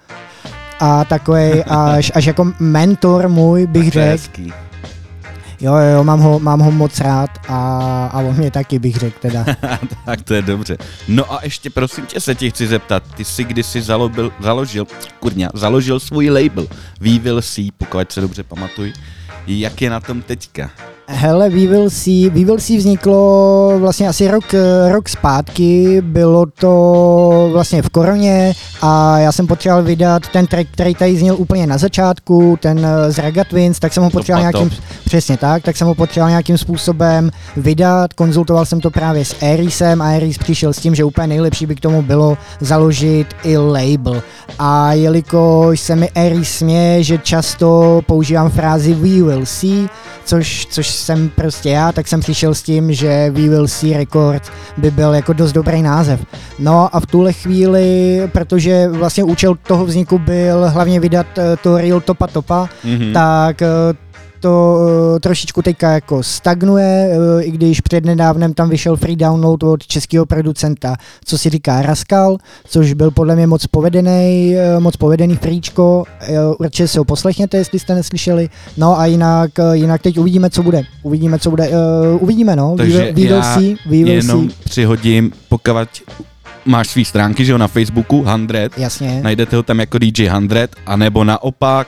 A 0.79 1.05
takový 1.05 1.63
až, 1.67 2.11
až 2.15 2.25
jako 2.25 2.51
mentor 2.59 3.29
můj, 3.29 3.67
bych 3.67 3.91
řekl. 3.91 4.64
Jo, 5.61 5.75
jo, 5.75 6.03
mám 6.03 6.19
ho, 6.19 6.39
mám 6.39 6.59
ho 6.59 6.71
moc 6.71 6.99
rád 6.99 7.29
a, 7.47 7.59
a 8.13 8.19
on 8.19 8.35
mě 8.35 8.51
taky 8.51 8.79
bych 8.79 8.95
řekl 8.95 9.19
teda. 9.19 9.45
tak 10.05 10.21
to 10.21 10.33
je 10.33 10.41
dobře. 10.41 10.77
No 11.07 11.33
a 11.33 11.39
ještě 11.43 11.69
prosím 11.69 12.05
tě 12.05 12.19
se 12.19 12.35
ti 12.35 12.49
chci 12.49 12.67
zeptat, 12.67 13.03
ty 13.15 13.25
jsi 13.25 13.43
kdysi 13.43 13.81
zalobil, 13.81 14.31
založil, 14.39 14.87
kurňa, 15.19 15.49
založil 15.53 15.99
svůj 15.99 16.29
label 16.29 16.67
Will 17.01 17.41
See, 17.41 17.71
pokud 17.77 18.11
se 18.11 18.21
dobře 18.21 18.43
pamatuj. 18.43 18.93
Jak 19.47 19.81
je 19.81 19.89
na 19.89 19.99
tom 19.99 20.21
teďka? 20.21 20.71
Hele, 21.07 21.49
We 21.49 21.67
Will 21.67 21.89
See, 21.89 22.29
We 22.29 22.45
Will 22.45 22.59
See 22.59 22.77
vzniklo 22.77 23.79
vlastně 23.79 24.07
asi 24.07 24.27
rok, 24.27 24.43
rok 24.91 25.09
zpátky, 25.09 26.01
bylo 26.01 26.45
to 26.59 27.49
vlastně 27.51 27.81
v 27.81 27.89
koroně 27.89 28.53
a 28.81 29.19
já 29.19 29.31
jsem 29.31 29.47
potřeboval 29.47 29.83
vydat 29.83 30.27
ten 30.27 30.47
track, 30.47 30.69
který 30.71 30.95
tady 30.95 31.17
zněl 31.17 31.35
úplně 31.37 31.67
na 31.67 31.77
začátku, 31.77 32.57
ten 32.61 32.85
eh, 32.85 33.11
z 33.11 33.17
Raga 33.17 33.43
Twins, 33.43 33.79
tak 33.79 33.93
jsem 33.93 34.03
ho 34.03 34.09
potřeboval 34.09 34.41
nějakým, 34.41 34.71
přesně 35.05 35.37
tak, 35.37 35.63
tak 35.63 35.77
jsem 35.77 35.87
ho 35.87 35.95
potřeboval 35.95 36.29
nějakým 36.29 36.57
způsobem 36.57 37.31
vydat, 37.57 38.13
konzultoval 38.13 38.65
jsem 38.65 38.81
to 38.81 38.91
právě 38.91 39.25
s 39.25 39.35
Arisem 39.53 40.01
a 40.01 40.15
Aris 40.15 40.37
přišel 40.37 40.73
s 40.73 40.79
tím, 40.79 40.95
že 40.95 41.03
úplně 41.03 41.27
nejlepší 41.27 41.65
by 41.65 41.75
k 41.75 41.79
tomu 41.79 42.01
bylo 42.01 42.37
založit 42.59 43.27
i 43.43 43.57
label. 43.57 44.23
A 44.59 44.93
jelikož 44.93 45.79
se 45.79 45.95
mi 45.95 46.09
Aris 46.09 46.49
směje, 46.49 47.03
že 47.03 47.17
často 47.17 48.01
používám 48.07 48.49
frázi 48.49 48.93
We 48.93 49.09
Will 49.09 49.45
See, 49.45 49.87
což, 50.25 50.67
což 50.69 50.87
jsem 50.87 51.29
prostě 51.29 51.69
já, 51.69 51.91
tak 51.91 52.07
jsem 52.07 52.19
přišel 52.19 52.53
s 52.53 52.63
tím, 52.63 52.93
že 52.93 53.31
We 53.31 53.49
Will 53.49 53.67
See 53.67 53.97
Records 53.97 54.49
by 54.77 54.91
byl 54.91 55.13
jako 55.13 55.33
dost 55.33 55.51
dobrý 55.51 55.81
název. 55.81 56.25
No 56.59 56.95
a 56.95 56.99
v 56.99 57.05
tuhle 57.05 57.33
chvíli, 57.33 58.21
protože 58.31 58.87
vlastně 58.87 59.23
účel 59.23 59.55
toho 59.67 59.85
vzniku 59.85 60.19
byl 60.19 60.69
hlavně 60.69 60.99
vydat 60.99 61.27
eh, 61.37 61.57
to 61.63 61.77
Real 61.77 62.01
Topa 62.01 62.27
Topa, 62.27 62.69
mm-hmm. 62.85 63.13
tak 63.13 63.61
eh, 63.61 63.67
to 64.45 64.77
uh, 65.13 65.19
trošičku 65.19 65.61
teďka 65.61 65.91
jako 65.91 66.23
stagnuje, 66.23 67.09
uh, 67.09 67.43
i 67.43 67.51
když 67.51 67.81
přednedávnem 67.81 68.53
tam 68.53 68.69
vyšel 68.69 68.97
free 68.97 69.15
download 69.15 69.63
od 69.63 69.87
českého 69.87 70.25
producenta, 70.25 70.95
co 71.25 71.37
si 71.37 71.49
říká 71.49 71.81
Raskal, 71.81 72.37
což 72.67 72.93
byl 72.93 73.11
podle 73.11 73.35
mě 73.35 73.47
moc 73.47 73.67
povedený, 73.67 74.55
uh, 74.55 74.83
moc 74.83 74.97
povedený 74.97 75.35
fríčko, 75.35 76.03
určitě 76.59 76.87
si 76.87 76.97
ho 76.97 77.05
poslechněte, 77.05 77.57
jestli 77.57 77.79
jste 77.79 77.95
neslyšeli, 77.95 78.49
no 78.77 78.99
a 78.99 79.05
jinak, 79.05 79.51
jinak 79.73 80.01
teď 80.01 80.19
uvidíme, 80.19 80.49
co 80.49 80.63
bude, 80.63 80.81
uvidíme, 81.03 81.39
co 81.39 81.49
bude, 81.49 81.69
uh, 81.69 82.23
uvidíme, 82.23 82.55
no, 82.55 82.75
Takže 82.77 82.97
we, 82.97 83.11
we 83.11 83.27
will 83.27 83.43
see, 83.43 83.75
we 83.85 83.97
will 83.97 84.07
jenom 84.07 84.49
see. 84.49 84.57
přihodím, 84.63 85.31
pokud 85.49 85.71
máš 86.65 86.87
svý 86.87 87.05
stránky, 87.05 87.45
že 87.45 87.51
jo, 87.51 87.57
na 87.57 87.67
Facebooku, 87.67 88.25
100, 88.45 88.81
Jasně. 88.81 89.19
najdete 89.23 89.55
ho 89.55 89.63
tam 89.63 89.79
jako 89.79 89.97
DJ 89.97 90.29
100, 90.29 90.57
anebo 90.85 91.23
naopak, 91.23 91.87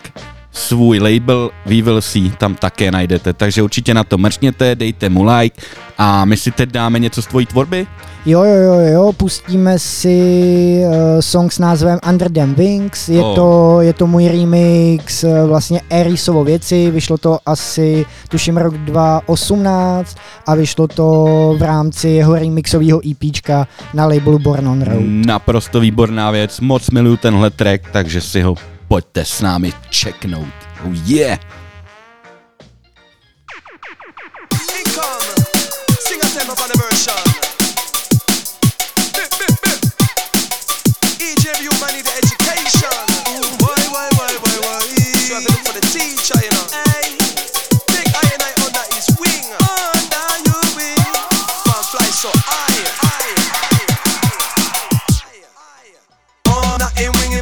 svůj 0.57 0.99
label 0.99 1.49
We 1.65 1.81
Will 1.81 2.01
See 2.01 2.31
tam 2.37 2.55
také 2.55 2.91
najdete, 2.91 3.33
takže 3.33 3.63
určitě 3.63 3.93
na 3.93 4.03
to 4.03 4.17
mrčněte, 4.17 4.75
dejte 4.75 5.09
mu 5.09 5.23
like 5.23 5.61
a 5.97 6.25
my 6.25 6.37
si 6.37 6.51
teď 6.51 6.69
dáme 6.69 6.99
něco 6.99 7.21
z 7.21 7.27
tvojí 7.27 7.45
tvorby? 7.45 7.87
Jo, 8.25 8.43
jo, 8.43 8.55
jo, 8.55 8.79
jo, 8.79 9.13
pustíme 9.13 9.79
si 9.79 10.81
uh, 10.85 10.93
song 11.19 11.51
s 11.51 11.59
názvem 11.59 11.99
Under 12.09 12.31
Them 12.31 12.53
Wings, 12.53 13.09
je, 13.09 13.21
oh. 13.21 13.35
to, 13.35 13.77
je 13.81 13.93
to 13.93 14.07
můj 14.07 14.27
remix 14.27 15.23
uh, 15.23 15.47
vlastně 15.47 15.81
Erisovo 15.89 16.43
věci, 16.43 16.91
vyšlo 16.91 17.17
to 17.17 17.39
asi, 17.45 18.05
tuším, 18.29 18.57
rok 18.57 18.77
2018 18.77 20.17
a 20.45 20.55
vyšlo 20.55 20.87
to 20.87 21.25
v 21.57 21.61
rámci 21.61 22.09
jeho 22.09 22.35
remixového 22.35 23.01
EPčka 23.11 23.67
na 23.93 24.05
labelu 24.05 24.39
Born 24.39 24.67
on 24.67 24.81
Road. 24.81 25.03
Naprosto 25.05 25.79
výborná 25.79 26.31
věc, 26.31 26.59
moc 26.59 26.89
miluju 26.89 27.17
tenhle 27.17 27.49
track, 27.49 27.91
takže 27.91 28.21
si 28.21 28.41
ho 28.41 28.55
Pojďte 28.87 29.25
s 29.25 29.41
námi 29.41 29.73
čeknout. 29.89 30.53
Oh 30.85 30.93
yeah! 31.05 31.39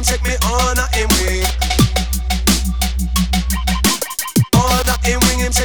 Check 0.06 0.22
me 0.22 0.36
on, 0.46 0.78
I 0.78 0.86
ain't 0.94 1.15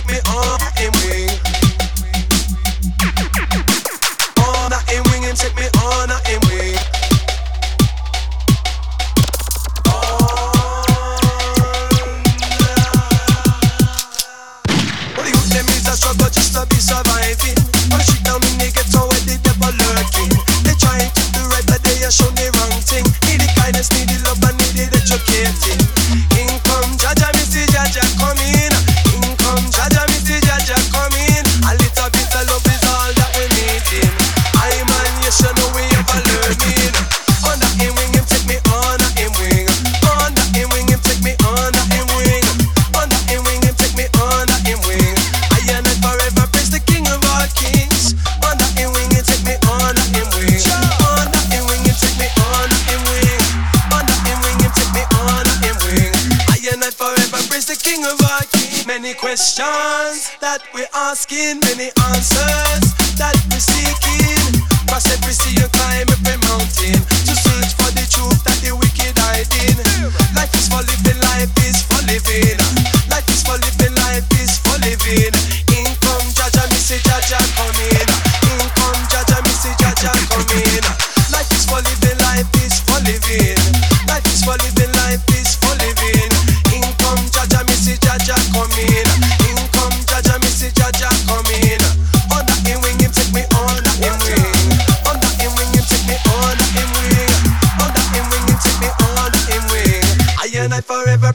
me 0.08 0.20
on. 0.28 0.91
Questions 59.22 60.34
that 60.42 60.66
we're 60.74 60.90
asking, 60.94 61.62
many 61.62 61.94
answers 62.10 62.84
that 63.22 63.38
we're 63.54 63.62
seeking. 63.62 64.66
Cross 64.90 65.14
every 65.14 65.34
sea 65.38 65.62
and 65.62 65.72
climb 65.78 66.10
every 66.10 66.38
mountain 66.50 66.98
to 66.98 67.34
search 67.38 67.72
for 67.78 67.94
the 67.94 68.02
truth 68.10 68.42
that 68.44 68.58
the 68.66 68.74
wicked 68.74 69.14
hiding. 69.22 69.78
Life 70.34 70.54
is 70.58 70.68
for 70.68 70.82
living, 70.82 71.20
life 71.22 71.54
is 71.64 71.86
for 71.86 72.02
living. 72.10 72.58
Life 73.14 73.30
is 73.30 73.46
for 73.46 73.62
living, 73.62 73.94
life 74.02 74.26
is 74.42 74.58
for 74.58 74.78
living. 74.82 75.32
Income, 75.70 76.28
Jaja, 76.34 76.66
Missy 76.74 76.98
Jaja 77.06 77.40
coming. 77.56 77.91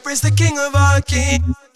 I 0.07 0.09
forever 0.09 0.29
the 0.29 0.31
King 0.31 0.57
of 0.57 0.73
all 0.73 1.01
kings. 1.01 1.66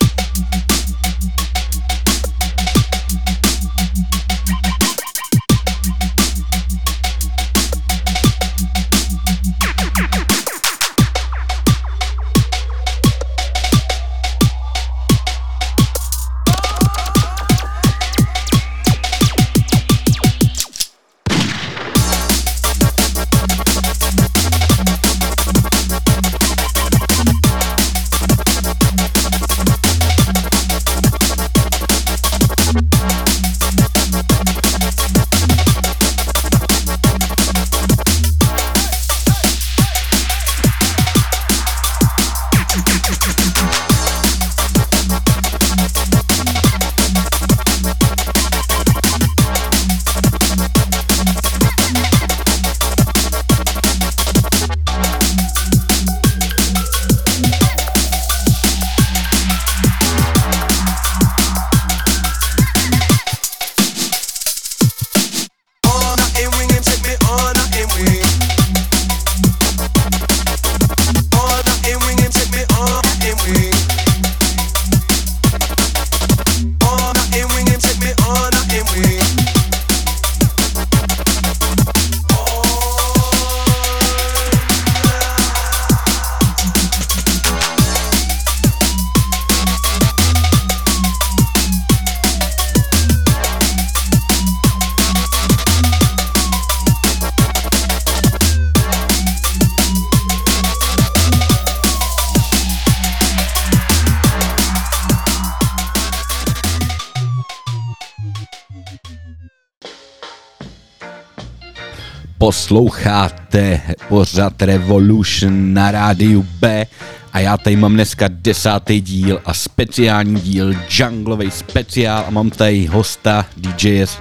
Posloucháte 112.72 113.82
pořad 114.08 114.62
Revolution 114.62 115.74
na 115.74 115.92
rádiu 115.92 116.48
B 116.60 116.88
a 117.34 117.40
já 117.40 117.58
tady 117.58 117.76
mám 117.76 117.94
dneska 117.94 118.26
desátý 118.30 119.02
díl 119.02 119.42
a 119.46 119.54
speciální 119.54 120.42
díl, 120.42 120.74
junglový 120.90 121.52
speciál 121.52 122.24
a 122.28 122.30
mám 122.30 122.50
tady 122.50 122.86
hosta 122.86 123.46
DJS 123.58 124.20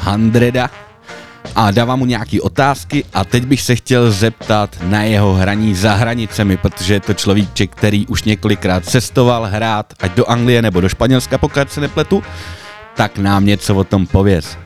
Handreda 0.00 0.70
a 1.54 1.70
dávám 1.70 1.98
mu 1.98 2.06
nějaké 2.06 2.40
otázky 2.40 3.04
a 3.14 3.24
teď 3.24 3.44
bych 3.44 3.60
se 3.60 3.76
chtěl 3.76 4.10
zeptat 4.10 4.76
na 4.82 5.02
jeho 5.02 5.34
hraní 5.34 5.74
za 5.74 5.94
hranicemi, 5.94 6.56
protože 6.56 6.94
je 6.94 7.00
to 7.00 7.14
človíček, 7.14 7.70
který 7.70 8.06
už 8.06 8.24
několikrát 8.24 8.84
cestoval 8.84 9.44
hrát, 9.44 9.94
ať 10.00 10.14
do 10.14 10.30
Anglie 10.30 10.62
nebo 10.62 10.80
do 10.80 10.88
Španělska, 10.88 11.38
pokud 11.38 11.72
se 11.72 11.80
nepletu, 11.80 12.22
tak 12.96 13.18
nám 13.18 13.46
něco 13.46 13.74
o 13.74 13.84
tom 13.84 14.06
pověz. 14.06 14.58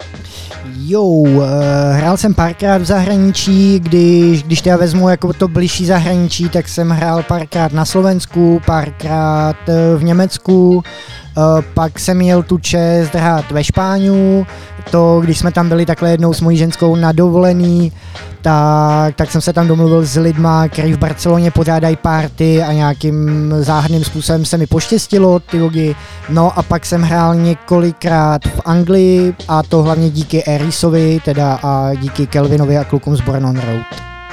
Jo, 0.77 1.03
uh, 1.03 1.45
hrál 1.93 2.17
jsem 2.17 2.35
párkrát 2.35 2.79
v 2.79 2.85
zahraničí, 2.85 3.81
když, 3.81 4.43
když 4.43 4.63
teda 4.63 4.77
vezmu 4.77 5.09
jako 5.09 5.33
to 5.33 5.49
blížší 5.49 5.87
zahraničí, 5.87 6.49
tak 6.49 6.69
jsem 6.69 6.91
hrál 6.91 7.23
párkrát 7.23 7.73
na 7.73 7.85
Slovensku, 7.85 8.61
párkrát 8.67 9.57
uh, 9.69 10.01
v 10.01 10.05
Německu, 10.05 10.75
uh, 10.77 10.83
pak 11.75 11.99
jsem 11.99 12.17
měl 12.17 12.43
tu 12.43 12.59
čest 12.59 13.15
hrát 13.15 13.51
ve 13.51 13.65
Špáňu, 13.65 14.47
to 14.91 15.21
když 15.25 15.39
jsme 15.39 15.53
tam 15.53 15.69
byli 15.69 15.87
takhle 15.87 16.11
jednou 16.11 16.33
s 16.33 16.41
mojí 16.41 16.57
ženskou 16.57 16.97
na 16.97 17.13
dovolený, 17.13 17.93
tak, 18.43 19.15
tak 19.17 19.31
jsem 19.31 19.41
se 19.41 19.53
tam 19.53 19.69
domluvil 19.69 20.07
s 20.07 20.17
lidma, 20.17 20.69
kteří 20.69 20.93
v 20.93 20.99
Barceloně 20.99 21.51
pořádají 21.51 21.97
party 21.97 22.63
a 22.63 22.73
nějakým 22.73 23.49
záhadným 23.61 24.05
způsobem 24.05 24.45
se 24.45 24.59
mi 24.59 24.67
poštěstilo 24.67 25.41
ty 25.41 25.61
logy. 25.61 25.95
No 26.29 26.59
a 26.59 26.63
pak 26.63 26.87
jsem 26.87 27.03
hrál 27.03 27.35
několikrát 27.35 28.45
v 28.45 28.61
Anglii 28.65 29.35
a 29.49 29.63
to 29.63 29.83
hlavně 29.83 30.11
díky 30.11 30.45
Erisovi, 30.45 31.21
teda 31.25 31.59
a 31.63 31.95
díky 31.95 32.27
Kelvinovi 32.27 32.79
a 32.79 32.85
klukům 32.85 33.17
z 33.17 33.21
Born 33.21 33.47
on 33.47 33.61
Road. 33.61 33.87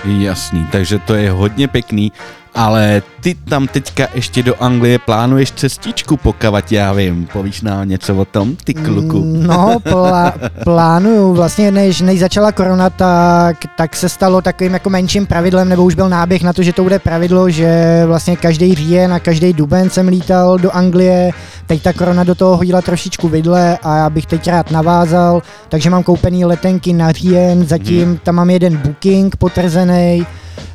Jasný, 0.05 0.67
takže 0.71 0.99
to 0.99 1.15
je 1.15 1.31
hodně 1.31 1.67
pěkný, 1.67 2.11
ale 2.55 3.01
ty 3.21 3.35
tam 3.35 3.67
teďka 3.67 4.07
ještě 4.13 4.43
do 4.43 4.63
Anglie 4.63 4.99
plánuješ 4.99 5.51
cestičku, 5.51 6.17
pokavat 6.17 6.71
já 6.71 6.93
vím. 6.93 7.27
Povíš 7.33 7.61
nám 7.61 7.89
něco 7.89 8.15
o 8.15 8.25
tom, 8.25 8.55
ty 8.55 8.73
kluku? 8.73 9.23
No, 9.25 9.77
plá, 9.79 10.33
plánuju. 10.63 11.33
Vlastně 11.33 11.71
než, 11.71 12.01
než 12.01 12.19
začala 12.19 12.51
korona, 12.51 12.89
tak, 12.89 13.57
tak 13.77 13.95
se 13.95 14.09
stalo 14.09 14.41
takovým 14.41 14.73
jako 14.73 14.89
menším 14.89 15.25
pravidlem, 15.25 15.69
nebo 15.69 15.83
už 15.83 15.95
byl 15.95 16.09
náběh 16.09 16.43
na 16.43 16.53
to, 16.53 16.63
že 16.63 16.73
to 16.73 16.83
bude 16.83 16.99
pravidlo, 16.99 17.49
že 17.49 18.03
vlastně 18.05 18.35
každý 18.35 18.75
říjen 18.75 19.13
a 19.13 19.19
každý 19.19 19.53
duben 19.53 19.89
jsem 19.89 20.07
lítal 20.07 20.57
do 20.57 20.71
Anglie. 20.71 21.31
Teď 21.67 21.81
ta 21.81 21.93
korona 21.93 22.23
do 22.23 22.35
toho 22.35 22.57
hodila 22.57 22.81
trošičku 22.81 23.27
vidle 23.27 23.77
a 23.83 23.97
já 23.97 24.09
bych 24.09 24.25
teď 24.25 24.47
rád 24.47 24.71
navázal, 24.71 25.41
takže 25.69 25.89
mám 25.89 26.03
koupený 26.03 26.45
letenky 26.45 26.93
na 26.93 27.11
říjen, 27.11 27.67
zatím 27.67 28.19
tam 28.23 28.35
mám 28.35 28.49
jeden 28.49 28.77
booking 28.77 29.35
potvrzený, 29.35 30.25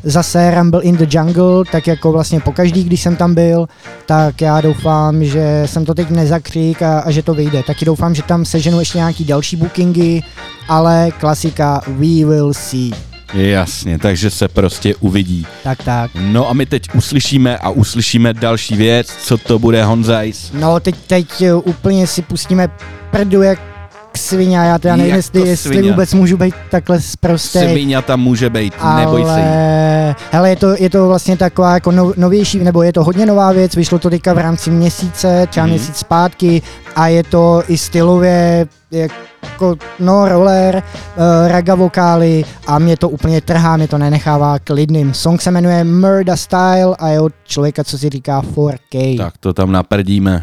zase 0.04 0.54
Rumble 0.54 0.82
in 0.82 0.96
the 0.96 1.06
Jungle, 1.10 1.64
tak 1.72 1.86
jako 1.86 2.12
vlastně 2.12 2.40
pokaždý, 2.40 2.84
když 2.84 3.02
jsem 3.02 3.16
tam 3.16 3.34
byl, 3.34 3.66
tak 4.06 4.40
já 4.40 4.60
doufám, 4.60 5.24
že 5.24 5.62
jsem 5.66 5.84
to 5.84 5.94
teď 5.94 6.10
nezakřík 6.10 6.82
a, 6.82 7.00
a 7.00 7.10
že 7.10 7.22
to 7.22 7.34
vyjde. 7.34 7.62
Taky 7.62 7.84
doufám, 7.84 8.14
že 8.14 8.22
tam 8.22 8.44
seženu 8.44 8.78
ještě 8.78 8.98
nějaký 8.98 9.24
další 9.24 9.56
bookingy, 9.56 10.20
ale 10.68 11.10
klasika 11.20 11.80
We 11.86 12.24
Will 12.24 12.54
See. 12.54 12.90
Jasně, 13.34 13.98
takže 13.98 14.30
se 14.30 14.48
prostě 14.48 14.94
uvidí. 14.94 15.46
Tak, 15.62 15.82
tak. 15.82 16.10
No 16.20 16.50
a 16.50 16.52
my 16.52 16.66
teď 16.66 16.94
uslyšíme 16.94 17.58
a 17.58 17.70
uslyšíme 17.70 18.34
další 18.34 18.76
věc, 18.76 19.16
co 19.22 19.38
to 19.38 19.58
bude 19.58 19.84
Honzajs. 19.84 20.52
No 20.52 20.80
teď, 20.80 20.94
teď 21.06 21.42
eh, 21.42 21.54
úplně 21.54 22.06
si 22.06 22.22
pustíme 22.22 22.68
prdu 23.10 23.42
jak 23.42 23.73
svině, 24.18 24.56
já 24.56 24.78
teda 24.78 24.96
nevím, 24.96 25.14
jestli, 25.14 25.40
jestli 25.48 25.74
svině? 25.74 25.90
vůbec 25.90 26.14
můžu 26.14 26.36
být 26.36 26.54
takhle 26.70 26.98
prostý. 27.20 27.58
Sviňa 27.58 28.02
tam 28.02 28.20
může 28.20 28.50
být, 28.50 28.74
neboj 28.96 29.24
se 29.24 29.28
jí. 29.40 29.46
Ale, 29.46 30.14
hele, 30.30 30.50
je 30.50 30.56
to, 30.56 30.74
je 30.78 30.90
to 30.90 31.08
vlastně 31.08 31.36
taková 31.36 31.74
jako 31.74 31.90
no, 31.92 32.12
novější, 32.16 32.58
nebo 32.58 32.82
je 32.82 32.92
to 32.92 33.04
hodně 33.04 33.26
nová 33.26 33.52
věc, 33.52 33.76
vyšlo 33.76 33.98
to 33.98 34.10
teďka 34.10 34.32
v 34.34 34.38
rámci 34.38 34.70
měsíce, 34.70 35.46
třeba 35.50 35.66
Mhm. 35.66 35.74
měsíc 35.74 35.96
zpátky 35.96 36.62
a 36.96 37.08
je 37.08 37.22
to 37.22 37.62
i 37.68 37.78
stylově 37.78 38.66
jako, 38.90 39.76
no, 40.00 40.28
roller, 40.28 40.82
uh, 41.16 41.48
raga 41.48 41.74
vokály 41.74 42.44
a 42.66 42.78
mě 42.78 42.96
to 42.96 43.08
úplně 43.08 43.40
trhá, 43.40 43.76
mě 43.76 43.88
to 43.88 43.98
nenechává 43.98 44.58
klidným. 44.58 45.14
Song 45.14 45.42
se 45.42 45.50
jmenuje 45.50 45.84
Murda 45.84 46.36
Style 46.36 46.96
a 46.98 47.08
je 47.08 47.20
od 47.20 47.32
člověka, 47.44 47.84
co 47.84 47.98
si 47.98 48.08
říká 48.10 48.42
4K. 48.42 49.16
Tak 49.18 49.34
to 49.40 49.52
tam 49.52 49.72
naprdíme. 49.72 50.40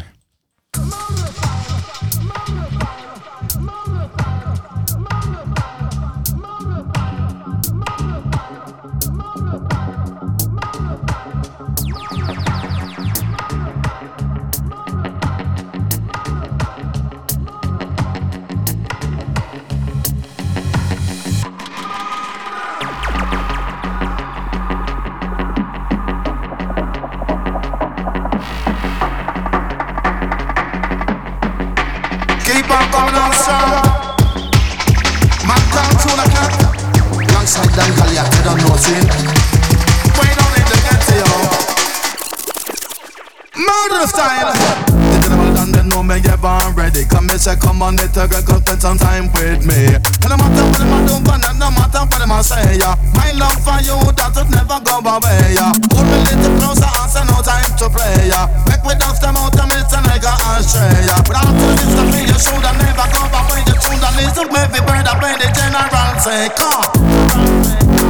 Say 47.42 47.56
come 47.58 47.82
on 47.82 47.96
little 47.96 48.28
girl 48.28 48.42
come 48.42 48.62
spend 48.62 48.80
some 48.80 48.98
time 48.98 49.26
with 49.34 49.66
me 49.66 49.98
And 49.98 50.30
no 50.30 50.38
matter 50.38 50.62
what 50.62 50.78
them 50.78 50.94
a 50.94 50.98
do 51.10 51.14
and 51.26 51.58
no 51.58 51.74
matter 51.74 52.06
what 52.06 52.18
them 52.22 52.30
a 52.30 52.38
say 52.38 52.78
yeah. 52.78 52.94
My 53.18 53.34
love 53.34 53.58
for 53.66 53.82
you 53.82 53.98
that 54.14 54.30
would 54.38 54.46
never 54.46 54.78
go 54.78 55.02
away 55.02 55.58
yeah. 55.58 55.74
Hold 55.90 56.06
me 56.06 56.18
little 56.22 56.54
closer 56.62 56.86
and 56.86 57.10
say 57.10 57.26
no 57.26 57.42
time 57.42 57.66
to 57.82 57.90
play 57.90 58.30
yeah. 58.30 58.46
Make 58.70 58.86
me 58.86 58.94
dance 58.94 59.18
them 59.18 59.34
out 59.34 59.58
and 59.58 59.74
miss 59.74 59.90
a 59.90 59.98
nigga 60.06 60.30
astray 60.54 61.02
yeah. 61.02 61.18
But 61.26 61.42
after 61.42 61.72
this 61.82 61.92
to 61.98 62.02
me 62.14 62.30
you 62.30 62.38
should 62.38 62.62
have 62.62 62.78
never 62.78 63.06
go 63.10 63.22
away 63.26 63.60
You 63.66 63.74
should 63.82 63.98
have 63.98 64.14
listened 64.14 64.54
every 64.54 64.82
bird 64.86 65.06
I 65.10 65.14
play 65.18 65.34
the 65.42 65.48
general 65.50 66.14
say 66.22 66.46
come 66.54 68.01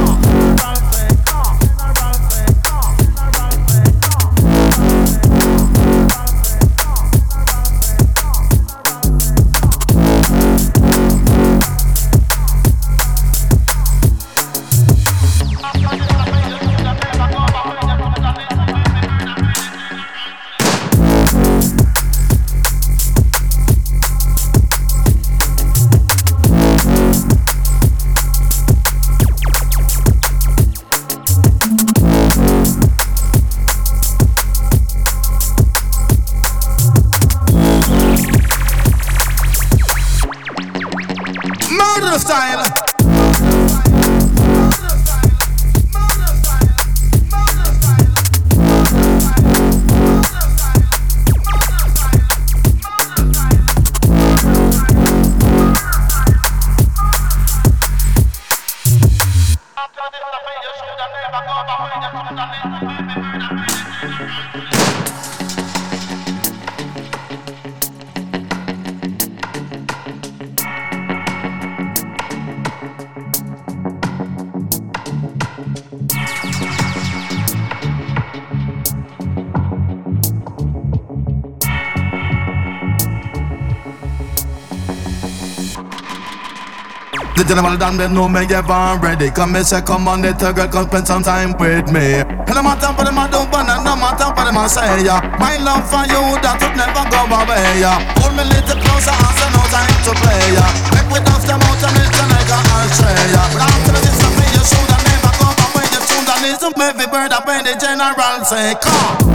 The 87.33 87.41
gentleman 87.41 87.81
done 87.81 87.97
they 87.97 88.05
know 88.07 88.29
me 88.29 88.45
on 88.45 89.01
ready 89.01 89.33
Come 89.33 89.57
me 89.57 89.65
say 89.65 89.81
come 89.81 90.07
on 90.07 90.21
little 90.21 90.53
girl 90.53 90.69
come 90.69 90.85
spend 90.85 91.07
some 91.09 91.23
time 91.25 91.57
with 91.57 91.89
me 91.89 92.21
And 92.21 92.53
no 92.53 92.61
matter 92.61 92.93
what 92.93 93.09
them 93.09 93.17
a 93.17 93.25
do 93.25 93.41
but 93.49 93.65
no 93.65 93.97
matter 93.97 94.29
what 94.29 94.45
them 94.45 94.61
a 94.61 94.69
say 94.69 95.01
yeah. 95.01 95.17
My 95.41 95.57
love 95.57 95.81
for 95.89 96.05
you 96.05 96.21
that 96.45 96.61
would 96.61 96.77
never 96.77 97.01
go 97.09 97.25
away 97.25 97.81
yeah. 97.81 97.97
Hold 98.21 98.37
me 98.37 98.45
little 98.45 98.77
closer 98.77 99.17
and 99.17 99.33
say 99.33 99.49
no 99.49 99.65
time 99.73 99.97
to 100.05 100.13
play 100.21 100.45
yeah. 100.53 100.69
Make 100.93 101.09
we 101.09 101.19
dance 101.25 101.45
them 101.49 101.57
out 101.57 101.81
and 101.81 101.97
it's 102.05 102.21
like 102.21 102.53
a 102.53 102.59
astray 102.85 103.17
yeah. 103.33 103.49
But 103.49 103.65
after 103.65 103.97
this 103.97 104.19
of 104.21 104.33
me 104.37 104.45
you 104.53 104.63
should 104.69 104.93
never 104.93 105.33
go 105.41 105.49
away 105.49 105.85
You 105.89 106.01
should 106.05 106.29
listen 106.37 106.71
to 106.77 106.83
every 106.85 107.07
bird 107.09 107.33
up 107.33 107.49
in 107.49 107.65
the 107.65 107.73
general 107.81 108.45
say 108.45 108.77
come 108.77 109.32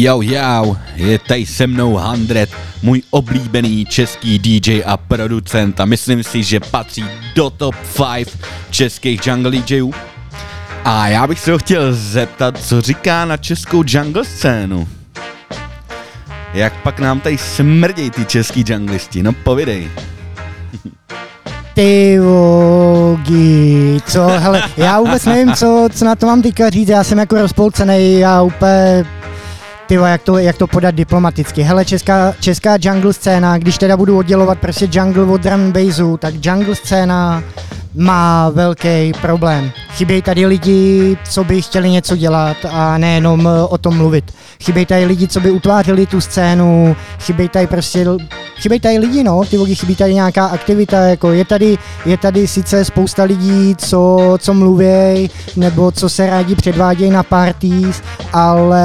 Jau, 0.00 0.22
jau, 0.22 0.76
je 0.96 1.18
tady 1.18 1.46
se 1.46 1.66
mnou 1.66 1.94
Handret, 1.94 2.50
můj 2.82 3.02
oblíbený 3.10 3.86
český 3.86 4.38
DJ 4.38 4.82
a 4.86 4.96
producent 4.96 5.80
a 5.80 5.84
myslím 5.84 6.22
si, 6.22 6.42
že 6.42 6.60
patří 6.60 7.04
do 7.34 7.50
top 7.50 7.74
5 8.16 8.38
českých 8.70 9.26
jungle 9.26 9.50
DJů. 9.50 9.94
A 10.84 11.08
já 11.08 11.26
bych 11.26 11.40
se 11.40 11.52
ho 11.52 11.58
chtěl 11.58 11.92
zeptat, 11.92 12.58
co 12.58 12.80
říká 12.80 13.24
na 13.24 13.36
českou 13.36 13.84
jungle 13.86 14.24
scénu. 14.24 14.88
Jak 16.54 16.82
pak 16.82 17.00
nám 17.00 17.20
tady 17.20 17.38
smrdějí 17.38 18.10
ty 18.10 18.24
český 18.24 18.64
junglisti, 18.68 19.22
no 19.22 19.32
povidej. 19.32 19.90
Ty 21.74 22.18
vogi, 22.18 24.00
co, 24.06 24.26
hele, 24.26 24.62
já 24.76 25.00
vůbec 25.00 25.24
nevím, 25.24 25.54
co, 25.54 25.88
co 25.92 26.04
na 26.04 26.14
to 26.14 26.26
mám 26.26 26.42
teďka 26.42 26.70
říct, 26.70 26.88
já 26.88 27.04
jsem 27.04 27.18
jako 27.18 27.40
rozpolcený, 27.40 28.18
já 28.18 28.42
úplně 28.42 29.04
ty 29.88 29.94
jak 29.94 30.22
to, 30.22 30.38
jak 30.38 30.56
to 30.58 30.66
podat 30.66 30.94
diplomaticky. 30.94 31.62
Hele, 31.62 31.84
česká, 31.84 32.34
česká 32.40 32.76
jungle 32.80 33.12
scéna, 33.12 33.58
když 33.58 33.78
teda 33.78 33.96
budu 33.96 34.18
oddělovat 34.18 34.58
prostě 34.58 34.88
jungle 34.92 35.24
od 35.24 35.40
drum 35.40 35.72
bassu, 35.72 36.16
tak 36.16 36.34
jungle 36.46 36.74
scéna 36.74 37.42
má 37.98 38.50
velký 38.50 39.12
problém. 39.20 39.70
Chybějí 39.90 40.22
tady 40.22 40.46
lidi, 40.46 41.16
co 41.30 41.44
by 41.44 41.62
chtěli 41.62 41.90
něco 41.90 42.16
dělat 42.16 42.56
a 42.70 42.98
nejenom 42.98 43.48
o 43.68 43.78
tom 43.78 43.96
mluvit. 43.96 44.34
Chybějí 44.62 44.86
tady 44.86 45.04
lidi, 45.04 45.28
co 45.28 45.40
by 45.40 45.50
utvářeli 45.50 46.06
tu 46.06 46.20
scénu, 46.20 46.96
chybějí 47.20 47.48
tady 47.48 47.66
prostě, 47.66 48.06
chybějí 48.56 48.80
tady 48.80 48.98
lidi, 48.98 49.24
no, 49.24 49.44
ty 49.50 49.56
vogy, 49.56 49.74
chybí 49.74 49.96
tady 49.96 50.14
nějaká 50.14 50.46
aktivita, 50.46 51.00
jako 51.00 51.32
je 51.32 51.44
tady, 51.44 51.78
je 52.06 52.16
tady 52.16 52.46
sice 52.46 52.84
spousta 52.84 53.24
lidí, 53.24 53.74
co, 53.78 54.36
co 54.40 54.54
mluví, 54.54 55.30
nebo 55.56 55.92
co 55.92 56.08
se 56.08 56.26
rádi 56.26 56.54
předvádějí 56.54 57.10
na 57.10 57.22
parties, 57.22 58.02
ale 58.32 58.84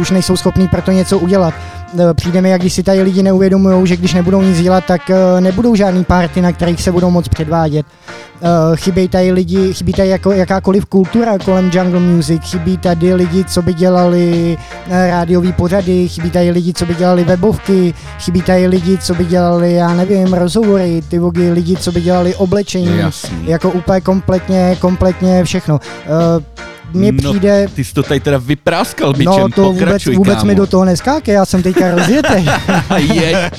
už 0.00 0.10
nejsou 0.10 0.36
schopní 0.36 0.68
pro 0.68 0.82
to 0.82 0.90
něco 0.90 1.18
udělat 1.18 1.54
eh, 1.54 1.83
přijde 2.14 2.40
mi, 2.40 2.50
jak 2.50 2.60
když 2.60 2.72
si 2.72 2.82
tady 2.82 3.02
lidi 3.02 3.22
neuvědomují, 3.22 3.86
že 3.86 3.96
když 3.96 4.14
nebudou 4.14 4.42
nic 4.42 4.60
dělat, 4.60 4.84
tak 4.84 5.10
eh, 5.10 5.40
nebudou 5.40 5.74
žádný 5.74 6.04
party, 6.04 6.40
na 6.40 6.52
kterých 6.52 6.82
se 6.82 6.92
budou 6.92 7.10
moc 7.10 7.28
předvádět. 7.28 7.86
Uh, 8.40 8.76
chybí 8.76 9.08
tady 9.08 9.32
lidi, 9.32 9.74
chybí 9.74 9.92
tady 9.92 10.08
jako 10.08 10.32
jakákoliv 10.32 10.84
kultura 10.84 11.38
kolem 11.38 11.70
jungle 11.74 12.00
music, 12.00 12.42
chybí 12.42 12.78
tady 12.78 13.14
lidi, 13.14 13.44
co 13.44 13.62
by 13.62 13.74
dělali 13.74 14.56
rádiový 14.90 15.52
pořady, 15.52 16.08
chybí 16.08 16.30
tady 16.30 16.50
lidi, 16.50 16.72
co 16.72 16.86
by 16.86 16.94
dělali 16.94 17.24
webovky, 17.24 17.94
chybí 18.18 18.42
tady 18.42 18.66
lidi, 18.66 18.98
co 18.98 19.14
by 19.14 19.24
dělali, 19.24 19.74
já 19.74 19.94
nevím, 19.94 20.34
rozhovory, 20.34 21.02
ty 21.08 21.18
vogy, 21.18 21.50
lidi, 21.50 21.76
co 21.76 21.92
by 21.92 22.00
dělali 22.00 22.34
oblečení, 22.34 22.98
Jasný. 22.98 23.38
jako 23.46 23.70
úplně 23.70 24.00
kompletně, 24.00 24.76
kompletně 24.80 25.44
všechno. 25.44 25.80
Mně 26.94 27.12
no, 27.12 27.30
přijde... 27.30 27.66
Ty 27.74 27.84
jsi 27.84 27.94
to 27.94 28.02
tady 28.02 28.20
teda 28.20 28.38
vypráskal 28.38 29.12
bičem, 29.12 29.32
No 29.32 29.48
to 29.48 29.62
vůbec, 29.62 29.78
pokračuj, 29.78 30.16
vůbec 30.16 30.34
kámo. 30.34 30.46
mi 30.46 30.54
do 30.54 30.66
toho 30.66 30.84
neskáke, 30.84 31.32
já 31.32 31.44
jsem 31.44 31.62
teďka 31.62 31.94
rozjetej. 31.94 32.44
Je, 33.14 33.50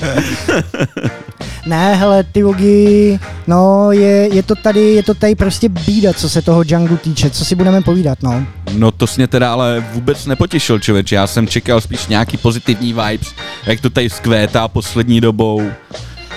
ne, 1.66 1.94
hele, 1.94 2.24
ty 2.24 2.42
vogy, 2.42 3.18
no 3.46 3.92
je, 3.92 4.34
je, 4.34 4.42
to 4.42 4.54
tady, 4.54 4.80
je 4.80 5.02
to 5.02 5.14
tady 5.14 5.34
prostě 5.34 5.68
bída, 5.68 6.12
co 6.12 6.28
se 6.28 6.42
toho 6.42 6.62
jungle 6.66 6.96
týče, 6.96 7.30
co 7.30 7.44
si 7.44 7.54
budeme 7.54 7.80
povídat, 7.80 8.22
no. 8.22 8.46
no 8.72 8.90
to 8.90 9.06
jsi 9.06 9.20
mě 9.20 9.26
teda 9.26 9.52
ale 9.52 9.84
vůbec 9.92 10.26
nepotěšil, 10.26 10.78
člověče. 10.78 11.14
Já 11.14 11.26
jsem 11.26 11.48
čekal 11.48 11.80
spíš 11.80 12.06
nějaký 12.06 12.36
pozitivní 12.36 12.92
vibes, 12.92 13.34
jak 13.66 13.80
to 13.80 13.90
tady 13.90 14.10
skvétá 14.10 14.68
poslední 14.68 15.20
dobou, 15.20 15.62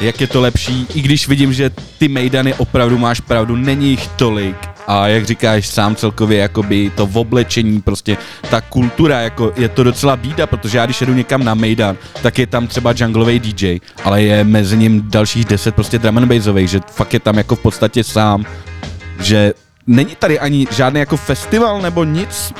jak 0.01 0.21
je 0.21 0.27
to 0.27 0.41
lepší, 0.41 0.87
i 0.93 1.01
když 1.01 1.27
vidím, 1.27 1.53
že 1.53 1.71
ty 1.97 2.07
mejdany 2.07 2.53
opravdu 2.53 2.97
máš 2.97 3.19
pravdu, 3.19 3.55
není 3.55 3.89
jich 3.89 4.07
tolik. 4.07 4.55
A 4.87 5.07
jak 5.07 5.25
říkáš 5.25 5.67
sám 5.67 5.95
celkově, 5.95 6.39
jakoby 6.39 6.91
to 6.95 7.05
v 7.05 7.17
oblečení, 7.17 7.81
prostě 7.81 8.17
ta 8.49 8.61
kultura, 8.61 9.21
jako 9.21 9.53
je 9.55 9.69
to 9.69 9.83
docela 9.83 10.15
bída, 10.15 10.47
protože 10.47 10.77
já 10.77 10.85
když 10.85 11.01
jedu 11.01 11.13
někam 11.13 11.43
na 11.43 11.53
Mejdan, 11.53 11.97
tak 12.21 12.39
je 12.39 12.47
tam 12.47 12.67
třeba 12.67 12.93
junglový 12.95 13.39
DJ, 13.39 13.77
ale 14.03 14.21
je 14.21 14.43
mezi 14.43 14.77
ním 14.77 15.03
dalších 15.09 15.45
deset 15.45 15.75
prostě 15.75 15.99
drum 15.99 16.17
and 16.17 16.27
bassových, 16.27 16.69
že 16.69 16.79
fakt 16.91 17.13
je 17.13 17.19
tam 17.19 17.37
jako 17.37 17.55
v 17.55 17.59
podstatě 17.59 18.03
sám, 18.03 18.45
že 19.19 19.53
není 19.87 20.15
tady 20.15 20.39
ani 20.39 20.67
žádný 20.71 20.99
jako 20.99 21.17
festival 21.17 21.81
nebo 21.81 22.03
nic, 22.03 22.53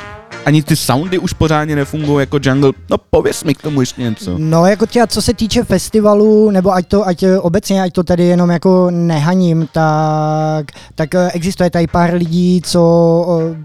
ani 0.50 0.64
ty 0.64 0.76
soundy 0.76 1.18
už 1.20 1.34
pořádně 1.34 1.76
nefungují 1.76 2.20
jako 2.24 2.40
jungle. 2.42 2.72
No 2.90 2.98
pověs 3.10 3.44
mi 3.44 3.56
k 3.56 3.62
tomu 3.62 3.80
ještě 3.82 4.02
něco. 4.02 4.36
No 4.38 4.66
jako 4.66 4.86
třeba 4.86 5.08
co 5.08 5.22
se 5.22 5.34
týče 5.34 5.64
festivalu, 5.64 6.50
nebo 6.52 6.74
ať 6.74 6.88
to, 6.88 7.08
ať 7.08 7.24
eh, 7.24 7.40
obecně, 7.40 7.82
ať 7.84 7.94
to 7.94 8.04
tady 8.04 8.24
jenom 8.24 8.50
jako 8.50 8.88
nehaním, 8.92 9.68
tak, 9.74 10.66
tak 10.96 11.16
eh, 11.16 11.32
existuje 11.34 11.70
tady 11.70 11.88
pár 11.88 12.14
lidí, 12.14 12.62
co, 12.66 12.82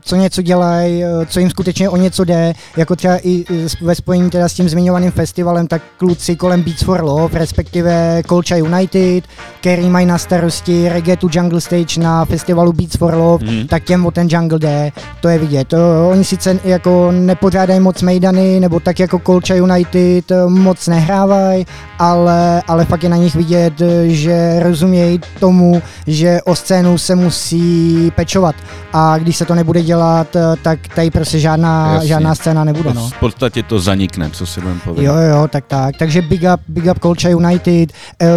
co 0.01 0.17
něco 0.17 0.43
dělají, 0.43 1.05
eh, 1.05 1.09
co 1.27 1.41
jim 1.41 1.51
skutečně 1.51 1.89
o 1.89 1.97
něco 1.97 2.25
jde, 2.25 2.53
jako 2.77 2.97
třeba 2.97 3.19
i 3.23 3.45
ve 3.83 3.95
spojení 3.95 4.31
teda 4.31 4.49
s 4.49 4.53
tím 4.55 4.69
zmiňovaným 4.69 5.11
festivalem, 5.11 5.67
tak 5.67 5.83
kluci 5.99 6.37
kolem 6.37 6.63
Beats 6.63 6.83
for 6.83 7.05
Love, 7.05 7.39
respektive 7.39 8.23
Colcha 8.29 8.57
United, 8.57 9.25
který 9.61 9.89
mají 9.89 10.07
na 10.07 10.19
starosti 10.19 10.89
Reggae 10.89 11.17
to 11.17 11.29
Jungle 11.33 11.61
Stage 11.61 12.01
na 12.01 12.25
festivalu 12.25 12.73
Beats 12.73 12.97
for 12.97 13.15
Love, 13.15 13.45
Mhm. 13.47 13.67
tak 13.69 13.85
těm 13.85 14.07
o 14.07 14.11
ten 14.11 14.29
jungle 14.31 14.59
jde, 14.59 14.91
to 15.21 15.29
je 15.29 15.39
vidět. 15.39 15.69
To, 15.69 15.77
oni 16.11 16.25
sice 16.25 16.59
jako 16.75 17.13
nepořádají 17.13 17.81
moc 17.81 18.03
mejdany, 18.03 18.61
nebo 18.61 18.81
tak 18.81 18.99
jako 19.01 19.19
Colcha 19.27 19.55
United 19.55 20.31
eh, 20.31 20.47
moc 20.49 20.87
nehrávají, 20.89 21.67
ale, 21.99 22.63
ale 22.69 22.85
fakt 22.85 23.03
je 23.03 23.09
na 23.09 23.17
nich 23.17 23.35
vidět, 23.35 23.81
eh, 23.81 24.09
že 24.09 24.61
rozumějí 24.61 25.21
tomu, 25.41 25.83
že 26.07 26.43
o 26.45 26.55
scénu 26.55 26.99
se 26.99 27.15
musí 27.15 28.11
pečovat. 28.17 28.55
A 28.93 29.19
když 29.19 29.37
se 29.37 29.45
to 29.45 29.55
nebude 29.55 29.83
dělat, 29.83 30.37
eh, 30.37 30.41
tak 30.63 30.79
tady 30.95 31.11
prostě 31.11 31.39
žádná, 31.41 31.93
Jasně. 31.95 32.09
žádná 32.09 32.35
scéna 32.35 32.65
nebude. 32.65 32.95
No. 32.95 33.09
V 33.09 33.21
podstatě 33.21 33.63
to 33.63 33.79
zanikne, 33.79 34.31
co 34.31 34.47
si 34.47 34.61
budeme 34.61 34.81
povědět. 34.81 35.09
Jo, 35.09 35.17
jo, 35.17 35.49
tak 35.49 35.65
tak. 35.67 35.97
Takže 35.99 36.23
big 36.23 36.43
up, 36.55 36.61
big 36.69 36.85
up 36.91 36.99
Colcha 37.03 37.29
United. 37.29 37.93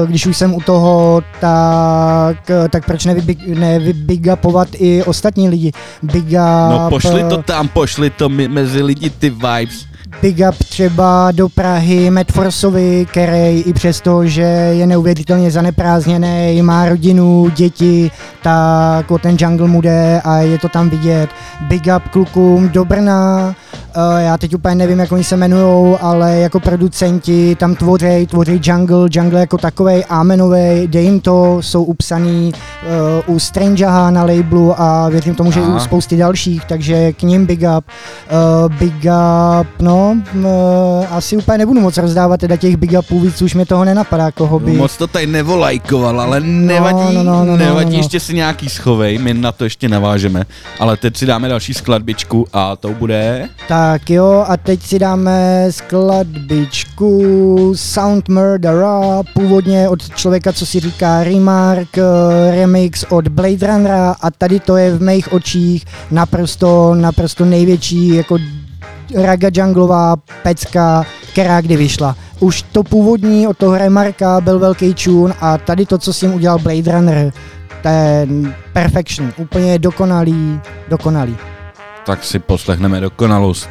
Když 0.05 0.25
už 0.25 0.37
jsem 0.37 0.53
u 0.53 0.61
toho, 0.61 1.21
tak, 1.39 2.51
tak 2.69 2.85
proč 2.85 3.05
nevybig, 3.05 3.47
nevybig 3.47 4.27
upovat 4.33 4.67
i 4.73 5.03
ostatní 5.03 5.49
lidi? 5.49 5.71
Big 6.03 6.25
up, 6.25 6.71
No 6.71 6.85
pošli 6.89 7.23
to 7.23 7.43
tam, 7.43 7.67
pošli 7.67 8.09
to 8.17 8.29
mezi 8.29 8.83
lidi 8.83 9.09
ty 9.09 9.29
vibes. 9.29 9.85
big 10.21 10.37
up 10.49 10.55
třeba 10.55 11.31
do 11.31 11.49
Prahy 11.49 12.09
Matt 12.09 12.31
Forsovi, 12.31 13.05
který 13.11 13.61
i 13.61 13.73
přesto, 13.73 14.25
že 14.25 14.41
je 14.41 14.87
neuvěřitelně 14.87 15.51
zaneprázdněný, 15.51 16.61
má 16.61 16.89
rodinu, 16.89 17.49
děti, 17.49 18.11
tak 18.43 19.11
o 19.11 19.17
ten 19.17 19.37
jungle 19.39 19.67
mu 19.67 19.81
jde 19.81 20.21
a 20.23 20.37
je 20.37 20.57
to 20.59 20.69
tam 20.69 20.89
vidět. 20.89 21.29
Big 21.61 21.83
up 21.97 22.09
klukům 22.09 22.69
do 22.69 22.85
Brna, 22.85 23.55
já 24.17 24.37
teď 24.37 24.55
úplně 24.55 24.75
nevím, 24.75 24.99
jak 24.99 25.11
oni 25.11 25.23
se 25.23 25.35
jmenují, 25.35 25.97
ale 26.01 26.37
jako 26.37 26.59
producenti 26.59 27.55
tam 27.55 27.75
tvoří, 27.75 28.27
tvoří 28.29 28.61
jungle, 28.63 29.07
jungle 29.11 29.39
jako 29.39 29.57
takovej, 29.57 30.03
amenovej, 30.09 30.87
dej 30.87 31.03
jim 31.03 31.19
to, 31.19 31.57
jsou 31.61 31.83
upsaný 31.83 32.53
uh, 33.27 33.35
u 33.35 33.39
Strangeha 33.39 34.11
na 34.11 34.23
labelu 34.23 34.81
a 34.81 35.09
věřím 35.09 35.35
tomu, 35.35 35.51
že 35.51 35.59
i 35.59 35.63
u 35.63 35.69
Aha. 35.69 35.79
spousty 35.79 36.17
dalších, 36.17 36.65
takže 36.65 37.13
k 37.13 37.21
ním 37.21 37.45
big 37.45 37.59
up. 37.77 37.85
Uh, 38.65 38.73
big 38.75 38.93
up, 38.95 39.67
no, 39.79 40.17
uh, 40.35 40.45
asi 41.11 41.37
úplně 41.37 41.57
nebudu 41.57 41.81
moc 41.81 41.97
rozdávat 41.97 42.39
teda 42.39 42.55
těch 42.55 42.77
big 42.77 42.91
upů, 42.99 43.19
víc 43.19 43.41
už 43.41 43.53
mě 43.53 43.65
toho 43.65 43.85
nenapadá, 43.85 44.31
koho 44.31 44.59
by. 44.59 44.71
Moc 44.71 44.97
to 44.97 45.07
tady 45.07 45.27
nevolajkoval, 45.27 46.21
ale 46.21 46.39
nevadí, 46.39 47.15
no, 47.15 47.23
no, 47.23 47.45
no, 47.45 47.57
nevadí, 47.57 47.85
no, 47.85 47.91
no. 47.91 47.97
ještě 47.97 48.19
si 48.19 48.33
nějaký 48.33 48.69
schovej, 48.69 49.17
my 49.17 49.33
na 49.33 49.51
to 49.51 49.63
ještě 49.63 49.89
navážeme. 49.89 50.45
Ale 50.79 50.97
teď 50.97 51.17
si 51.17 51.25
dáme 51.25 51.47
další 51.47 51.73
skladbičku 51.73 52.47
a 52.53 52.75
to 52.75 52.89
bude... 52.89 53.49
Tak 53.77 54.09
jo, 54.09 54.45
a 54.47 54.57
teď 54.57 54.83
si 54.83 54.99
dáme 54.99 55.67
skladbičku 55.69 57.23
Sound 57.75 58.29
Murdera, 58.29 59.23
původně 59.33 59.89
od 59.89 60.09
člověka, 60.09 60.53
co 60.53 60.65
si 60.65 60.79
říká 60.79 61.23
Remark, 61.23 61.97
eh, 61.97 62.01
remix 62.55 63.05
od 63.09 63.27
Blade 63.27 63.67
Runnera 63.67 64.15
a 64.21 64.31
tady 64.31 64.59
to 64.59 64.77
je 64.77 64.91
v 64.91 65.01
mých 65.01 65.33
očích 65.33 65.85
naprosto, 66.11 66.95
naprosto 66.95 67.45
největší 67.45 68.15
jako 68.15 68.37
raga 69.15 69.49
junglová 69.53 70.15
pecka, 70.43 71.05
která 71.31 71.61
kdy 71.61 71.77
vyšla. 71.77 72.15
Už 72.39 72.61
to 72.61 72.83
původní 72.83 73.47
od 73.47 73.57
toho 73.57 73.77
Remarka 73.77 74.41
byl 74.41 74.59
velký 74.59 74.93
tune 74.93 75.33
a 75.41 75.57
tady 75.57 75.85
to, 75.85 75.97
co 75.97 76.13
s 76.13 76.21
ním 76.21 76.33
udělal 76.33 76.59
Blade 76.59 76.91
Runner, 76.91 77.33
ten 77.81 78.53
perfection, 78.73 79.33
úplně 79.37 79.79
dokonalý, 79.79 80.59
dokonalý. 80.89 81.37
Tak 82.07 82.23
si 82.23 82.39
poslechneme 82.39 83.03
dokonalost. 83.03 83.67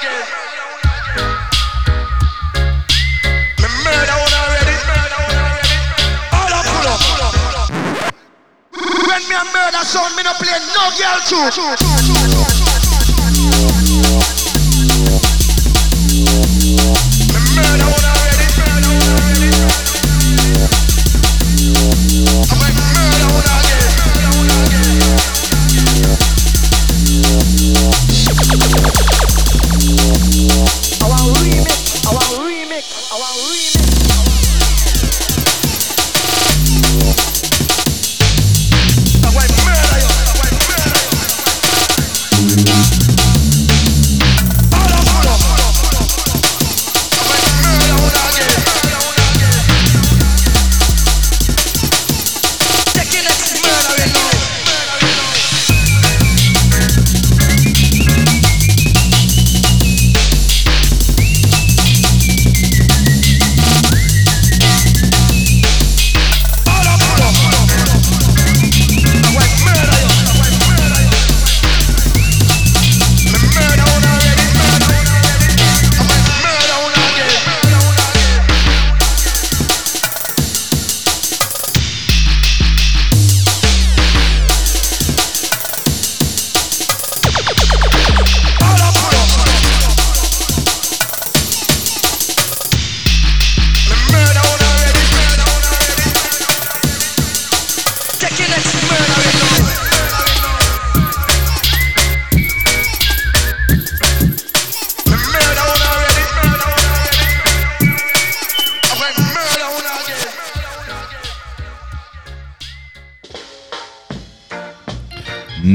Me 0.00 0.06
murder 3.84 4.16
one 4.16 4.32
already. 4.32 4.76
All 6.32 6.54
up, 6.56 6.64
up. 6.88 7.02
When 8.72 9.22
me 9.28 9.34
a 9.34 9.44
murder 9.52 9.84
sound, 9.84 10.16
me 10.16 10.22
no 10.22 10.32
play 10.40 10.56
no 10.72 10.88
girl 10.96 11.20
too. 11.28 12.39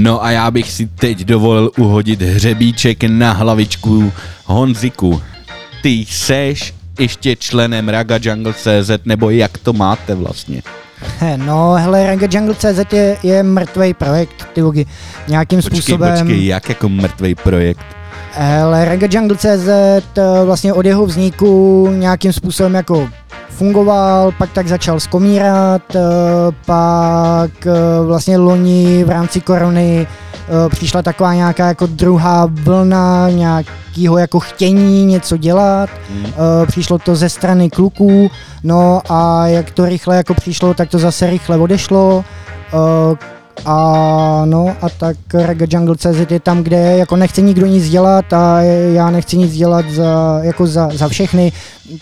No 0.05 0.23
a 0.23 0.31
já 0.31 0.51
bych 0.51 0.71
si 0.71 0.85
teď 0.87 1.19
dovolil 1.19 1.71
uhodit 1.77 2.21
hřebíček 2.21 3.03
na 3.03 3.31
hlavičku 3.31 4.11
Honziku. 4.45 5.21
Ty 5.81 6.05
seš 6.09 6.73
ještě 6.99 7.35
členem 7.35 7.89
Raga 7.89 8.19
Jungle 8.21 8.53
CZ, 8.53 8.91
nebo 9.05 9.29
jak 9.29 9.57
to 9.57 9.73
máte 9.73 10.15
vlastně? 10.15 10.61
No, 11.35 11.73
hele, 11.73 12.07
Ranga 12.07 12.27
Jungle 12.31 12.55
CZ 12.55 12.93
je, 12.93 13.17
je 13.23 13.43
mrtvý 13.43 13.93
projekt, 13.93 14.47
ty 14.53 14.61
logi. 14.61 14.85
Nějakým 15.27 15.61
Počkej, 15.61 15.81
způsobem. 15.81 16.19
počkej, 16.19 16.45
jak 16.45 16.69
jako 16.69 16.89
mrtvý 16.89 17.35
projekt? 17.35 17.85
Hele, 18.37 18.85
Ranga 18.85 19.07
Jungle 19.11 19.37
CZ 19.37 19.67
eh, 19.67 20.01
vlastně 20.45 20.73
od 20.73 20.85
jeho 20.85 21.05
vzniku 21.05 21.87
nějakým 21.91 22.33
způsobem 22.33 22.75
jako 22.75 23.09
fungoval, 23.49 24.31
pak 24.31 24.51
tak 24.51 24.67
začal 24.67 24.99
skomírat, 24.99 25.81
eh, 25.95 25.99
pak 26.65 27.51
eh, 27.67 27.71
vlastně 28.05 28.37
loni 28.37 29.03
v 29.03 29.09
rámci 29.09 29.41
korony 29.41 30.07
přišla 30.69 31.01
taková 31.01 31.33
nějaká 31.33 31.67
jako 31.67 31.85
druhá 31.85 32.49
vlna 32.51 33.29
nějakého 33.29 34.17
jako 34.17 34.39
chtění 34.39 35.05
něco 35.05 35.37
dělat, 35.37 35.89
Hmm. 36.09 36.33
Přišlo 36.67 36.99
to 36.99 37.15
ze 37.15 37.29
strany 37.29 37.69
kluků, 37.69 38.31
no 38.63 39.01
a 39.09 39.47
jak 39.47 39.71
to 39.71 39.85
rychle 39.85 40.15
jako 40.15 40.33
přišlo, 40.33 40.73
tak 40.73 40.89
to 40.89 40.99
zase 40.99 41.29
rychle 41.29 41.57
odešlo. 41.57 42.25
A 43.65 44.41
no 44.45 44.75
a 44.81 44.89
tak 44.89 45.17
Reggae 45.33 45.67
Jungle 45.71 45.95
CZ 45.95 46.31
je 46.31 46.39
tam, 46.39 46.63
kde 46.63 46.97
jako 46.97 47.15
nechce 47.15 47.41
nikdo 47.41 47.65
nic 47.65 47.89
dělat 47.89 48.33
a 48.33 48.61
já 48.93 49.09
nechci 49.09 49.37
nic 49.37 49.53
dělat 49.53 49.85
za, 49.89 50.39
jako 50.41 50.67
za, 50.67 50.89
za 50.93 51.07
všechny, 51.07 51.51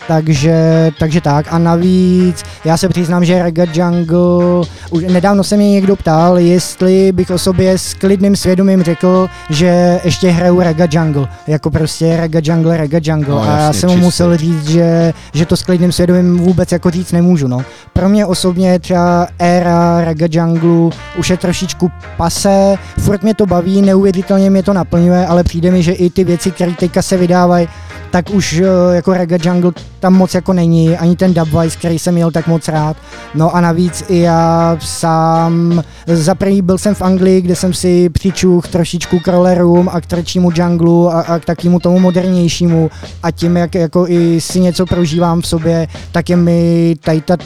takže, 0.08 0.90
takže 0.98 1.20
tak. 1.20 1.46
A 1.50 1.58
navíc 1.58 2.42
já 2.64 2.76
se 2.76 2.88
přiznám, 2.88 3.24
že 3.24 3.42
Reggae 3.42 3.66
Jungle, 3.74 4.66
už 4.90 5.04
nedávno 5.04 5.44
se 5.44 5.56
mě 5.56 5.70
někdo 5.70 5.96
ptal, 5.96 6.38
jestli 6.38 7.12
bych 7.12 7.30
o 7.30 7.38
sobě 7.38 7.78
s 7.78 7.94
klidným 7.94 8.36
svědomím 8.36 8.82
řekl, 8.82 9.28
že 9.50 10.00
ještě 10.04 10.30
hraju 10.30 10.60
Reggae 10.60 10.88
Jungle, 10.90 11.28
jako 11.46 11.70
prostě 11.70 12.16
Reggae 12.16 12.42
Jungle, 12.44 12.76
Reggae 12.76 13.00
Jungle. 13.04 13.34
No, 13.34 13.42
a 13.42 13.58
já 13.58 13.72
jsem 13.72 13.90
mu 13.90 13.96
musel 13.96 14.36
říct, 14.36 14.68
že, 14.68 15.12
že 15.34 15.46
to 15.46 15.56
s 15.56 15.62
klidným 15.62 15.92
svědomím 15.92 16.38
vůbec 16.38 16.72
jako 16.72 16.90
říct 16.90 17.12
nemůžu. 17.12 17.48
No. 17.48 17.64
Pro 17.92 18.08
mě 18.08 18.26
osobně 18.26 18.78
třeba 18.78 19.26
éra 19.38 20.00
Reggae 20.04 20.28
Jungle 20.30 20.98
už 21.18 21.30
je 21.30 21.36
trošičku 21.44 21.90
pase, 22.16 22.74
furt 23.00 23.22
mě 23.22 23.34
to 23.34 23.46
baví, 23.46 23.82
neuvěřitelně 23.82 24.50
mě 24.50 24.62
to 24.62 24.72
naplňuje, 24.72 25.26
ale 25.26 25.44
přijde 25.44 25.70
mi, 25.70 25.82
že 25.82 25.92
i 25.92 26.10
ty 26.10 26.24
věci, 26.24 26.50
které 26.50 26.72
teďka 26.72 27.02
se 27.02 27.16
vydávají, 27.16 27.68
tak 28.10 28.30
už 28.30 28.52
eh, 28.52 28.64
jako 28.94 29.12
Reggae 29.12 29.38
Jungle 29.42 29.72
tam 30.00 30.14
moc 30.14 30.34
jako 30.34 30.52
není, 30.52 30.96
ani 30.96 31.16
ten 31.16 31.34
Dubwise, 31.34 31.78
který 31.78 31.98
jsem 31.98 32.14
měl 32.14 32.30
tak 32.30 32.46
moc 32.46 32.68
rád. 32.68 32.96
No 33.34 33.56
a 33.56 33.60
navíc 33.60 34.04
i 34.08 34.18
já 34.18 34.76
sám, 34.80 35.82
za 36.06 36.34
první 36.34 36.62
byl 36.62 36.78
jsem 36.78 36.94
v 36.94 37.02
Anglii, 37.02 37.40
kde 37.40 37.56
jsem 37.56 37.74
si 37.74 38.08
přičuch 38.08 38.68
trošičku 38.68 39.20
k 39.20 39.28
rollerům 39.28 39.88
a 39.92 40.00
k 40.00 40.06
trčímu 40.06 40.50
junglu 40.56 41.10
a, 41.10 41.20
a 41.20 41.38
k 41.38 41.44
takému 41.44 41.80
tomu 41.80 41.98
modernějšímu. 41.98 42.90
A 43.22 43.30
tím, 43.30 43.56
jak 43.56 43.74
jako 43.74 44.08
i 44.08 44.40
si 44.40 44.60
něco 44.60 44.86
prožívám 44.86 45.40
v 45.40 45.46
sobě, 45.46 45.86
tak 46.12 46.30
je 46.30 46.36
mi 46.36 46.94
tady 47.00 47.20
ta 47.20 47.36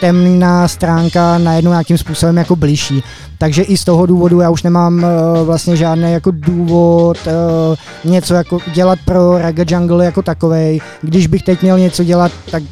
temná 0.00 0.68
stránka 0.68 1.38
najednou 1.38 1.70
nějakým 1.70 1.98
způsobem 1.98 2.36
jako 2.36 2.56
blížší. 2.56 3.02
Takže 3.38 3.62
i 3.62 3.76
z 3.76 3.84
toho 3.84 4.06
důvodu 4.06 4.40
já 4.40 4.50
už 4.50 4.62
nemám 4.62 4.94
uh, 4.94 5.46
vlastně 5.46 5.76
žádný 5.76 6.12
jako 6.12 6.30
důvod 6.30 7.18
uh, 7.26 8.10
něco 8.10 8.34
jako 8.34 8.58
dělat 8.74 8.98
pro 9.04 9.38
Reggae 9.38 9.66
Jungle 9.68 10.04
jako 10.04 10.22
takovej. 10.22 10.80
Když 11.02 11.26
bych 11.26 11.42
teď 11.42 11.62
měl 11.62 11.78
něco 11.78 12.04
dělat, 12.04 12.32
tak 12.50 12.62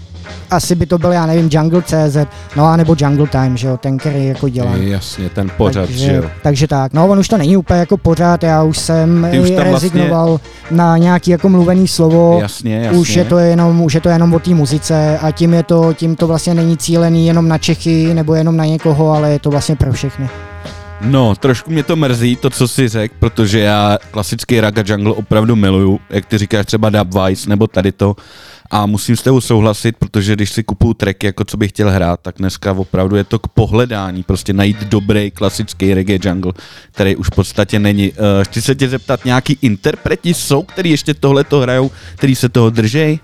asi 0.51 0.75
by 0.75 0.87
to 0.87 0.99
byl, 0.99 1.13
já 1.13 1.27
nevím, 1.27 1.49
Jungle 1.53 1.83
CZ, 1.83 2.17
no 2.57 2.67
a 2.67 2.77
nebo 2.77 2.97
Jungle 2.99 3.27
Time, 3.27 3.57
že 3.57 3.69
jo, 3.69 3.77
ten, 3.77 3.99
který 3.99 4.27
jako 4.27 4.49
dělám. 4.49 4.83
Jasně, 4.83 5.29
ten 5.29 5.51
pořad, 5.57 5.87
takže, 5.87 6.05
že 6.07 6.15
jo. 6.15 6.25
takže 6.43 6.67
tak, 6.69 6.93
no 6.93 7.09
on 7.09 7.19
už 7.19 7.29
to 7.29 7.39
není 7.39 7.57
úplně 7.57 7.81
jako 7.81 7.97
pořád, 7.97 8.43
já 8.43 8.63
už 8.63 8.79
jsem 8.79 9.29
Ty 9.31 9.41
už 9.41 9.51
vlastně- 9.51 9.73
rezignoval 9.73 10.41
na 10.71 10.97
nějaký 10.99 11.31
jako 11.31 11.49
mluvený 11.49 11.89
slovo, 11.89 12.39
Jasně, 12.41 12.77
jasně. 12.85 12.99
už 12.99 13.17
je 13.17 13.25
to 13.25 13.39
jenom, 13.39 13.81
už 13.83 13.95
je 13.95 14.01
to 14.01 14.09
jenom 14.09 14.35
o 14.35 14.39
té 14.39 14.51
muzice 14.51 15.19
a 15.19 15.31
tím 15.31 15.55
je 15.55 15.63
to, 15.63 15.93
tím 15.95 16.17
to 16.17 16.27
vlastně 16.27 16.55
není 16.55 16.77
cílený 16.77 17.27
jenom 17.27 17.49
na 17.49 17.59
Čechy 17.59 18.15
nebo 18.15 18.35
jenom 18.35 18.57
na 18.57 18.65
někoho, 18.65 19.11
ale 19.13 19.31
je 19.31 19.39
to 19.39 19.51
vlastně 19.51 19.77
pro 19.77 19.93
všechny. 19.93 20.29
No, 21.01 21.35
trošku 21.35 21.71
mě 21.71 21.83
to 21.83 21.97
mrzí, 21.97 22.37
to, 22.37 22.51
co 22.51 22.69
jsi 22.69 22.89
řekl, 22.89 23.15
protože 23.19 23.61
já 23.61 23.99
klasický 24.11 24.61
Raga 24.61 24.83
Jungle 24.87 25.13
opravdu 25.13 25.57
miluju, 25.57 26.01
jak 26.11 26.27
ty 26.27 26.39
říkáš 26.39 26.67
třeba 26.67 26.91
Dubwise 26.91 27.51
nebo 27.51 27.67
tady 27.67 27.93
to. 27.93 28.17
A 28.75 28.87
musím 28.87 29.17
s 29.17 29.23
tebou 29.23 29.41
souhlasit, 29.41 29.97
protože 29.97 30.33
když 30.33 30.51
si 30.51 30.63
kupuju 30.63 30.95
tracky, 30.95 31.27
jako 31.27 31.45
co 31.45 31.57
bych 31.57 31.71
chtěl 31.71 31.91
hrát, 31.91 32.21
tak 32.21 32.35
dneska 32.39 32.73
opravdu 32.73 33.17
je 33.17 33.25
to 33.25 33.39
k 33.39 33.49
pohledání, 33.49 34.23
prostě 34.23 34.53
najít 34.53 34.85
dobrý 34.85 35.31
klasický 35.31 35.95
reggae 35.95 36.19
jungle, 36.23 36.53
který 36.93 37.17
už 37.17 37.27
v 37.27 37.31
podstatě 37.31 37.79
není. 37.79 38.11
Uh, 38.11 38.17
chci 38.43 38.63
se 38.63 38.75
tě 38.75 38.89
zeptat, 38.89 39.25
nějaký 39.25 39.59
interpreti 39.63 40.35
jsou, 40.35 40.63
který 40.63 40.91
ještě 40.91 41.15
tohle 41.15 41.45
to 41.45 41.61
hrajou, 41.61 41.91
který 42.17 42.35
se 42.35 42.49
toho 42.49 42.71
držej? 42.71 43.19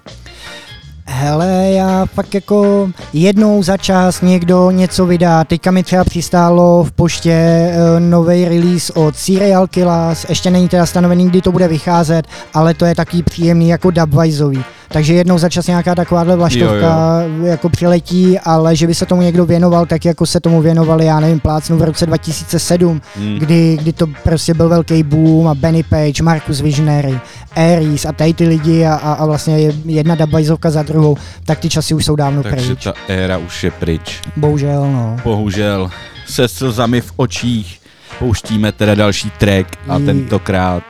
Hele, 1.05 1.71
já 1.71 2.07
fakt 2.07 2.35
jako 2.35 2.91
jednou 3.13 3.63
za 3.63 3.77
čas 3.77 4.21
někdo 4.21 4.71
něco 4.71 5.07
vydá. 5.07 5.45
Teďka 5.45 5.71
mi 5.71 5.83
třeba 5.83 6.05
přistálo 6.05 6.85
v 6.85 6.93
poště 6.93 7.69
uh, 7.73 8.01
nový 8.01 8.45
release 8.45 8.93
od 8.93 9.17
Serial 9.17 9.67
Killers, 9.67 10.27
ještě 10.29 10.51
není 10.51 10.69
teda 10.69 10.87
stanovený, 10.87 11.29
kdy 11.29 11.43
to 11.43 11.53
bude 11.53 11.69
vycházet, 11.69 12.27
ale 12.55 12.75
to 12.75 12.85
je 12.85 12.95
taky 12.95 13.23
příjemný 13.23 13.69
jako 13.69 13.91
dubwiseový. 13.91 14.65
Takže 14.93 15.15
jednou 15.15 15.39
za 15.39 15.49
čas 15.49 15.67
nějaká 15.67 15.95
takováhle 15.95 16.37
vlaštovka 16.37 17.23
jo, 17.23 17.35
jo. 17.39 17.45
jako 17.45 17.69
přiletí, 17.69 18.39
ale 18.39 18.77
že 18.77 18.87
by 18.87 18.95
se 18.95 19.07
tomu 19.07 19.23
někdo 19.23 19.47
věnoval 19.47 19.87
tak, 19.87 20.05
jako 20.05 20.27
se 20.27 20.41
tomu 20.41 20.63
věnovali, 20.63 21.07
já 21.07 21.21
nevím, 21.21 21.41
plácnu 21.41 21.77
v 21.77 21.83
roce 21.83 22.07
2007, 22.07 23.01
hmm. 23.17 23.39
kdy, 23.39 23.77
kdy 23.81 23.93
to 23.93 24.07
prostě 24.23 24.55
byl 24.55 24.69
velký 24.69 25.03
boom 25.03 25.49
a 25.49 25.55
Benny 25.55 25.83
Page, 25.83 26.23
Marcus 26.23 26.61
Visionary, 26.61 27.21
Aries 27.57 28.05
a 28.05 28.13
tady 28.13 28.35
ty 28.35 28.49
lidi 28.49 28.87
a, 28.87 28.95
a, 28.95 29.13
a 29.13 29.27
vlastně 29.27 29.59
jedna 29.85 30.15
dabajzovka 30.15 30.71
za 30.71 30.83
druhou, 30.83 31.17
tak 31.45 31.59
ty 31.59 31.69
časy 31.69 31.95
už 31.95 32.05
jsou 32.05 32.17
dávno 32.17 32.43
Takže 32.43 32.67
pryč. 32.67 32.85
ta 32.85 32.95
éra 33.09 33.39
už 33.39 33.65
je 33.65 33.71
pryč. 33.71 34.21
Bohužel, 34.37 34.93
no. 34.93 35.17
Bohužel. 35.25 35.91
Se 36.27 36.49
slzami 36.49 37.01
v 37.01 37.13
očích 37.17 37.81
pouštíme 38.19 38.73
teda 38.73 38.95
další 38.95 39.31
track 39.31 39.79
a 39.89 39.99
tentokrát 39.99 40.83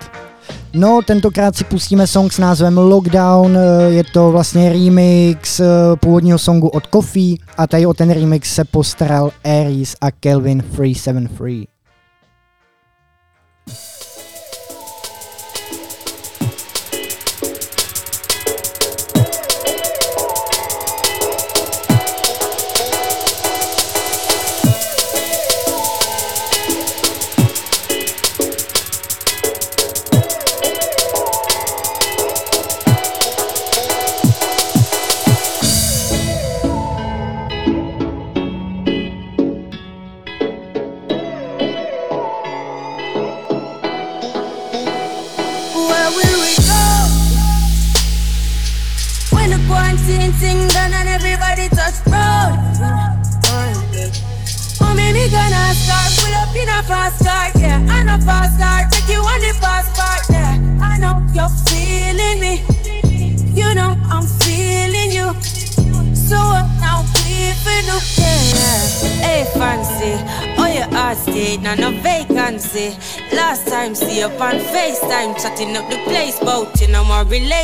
No, 0.75 1.01
tentokrát 1.07 1.57
si 1.57 1.65
pustíme 1.65 2.07
song 2.07 2.33
s 2.33 2.39
názvem 2.39 2.79
Lockdown, 2.79 3.59
je 3.89 4.05
to 4.05 4.31
vlastně 4.31 4.69
remix 4.69 5.61
eh, 5.61 5.67
původního 6.01 6.39
songu 6.39 6.69
od 6.69 6.87
Coffee 6.87 7.37
a 7.57 7.67
tady 7.67 7.87
o 7.87 7.95
ten 7.95 8.11
remix 8.11 8.55
se 8.55 8.65
postaral 8.65 9.31
Aries 9.45 9.97
a 10.01 10.11
Kelvin 10.11 10.63
373. 10.73 11.80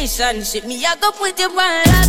Relationship. 0.07 0.65
Me, 0.65 0.85
I 0.85 0.95
go 0.97 1.11
put 1.13 1.39
you 1.39 1.47
on 1.47 2.06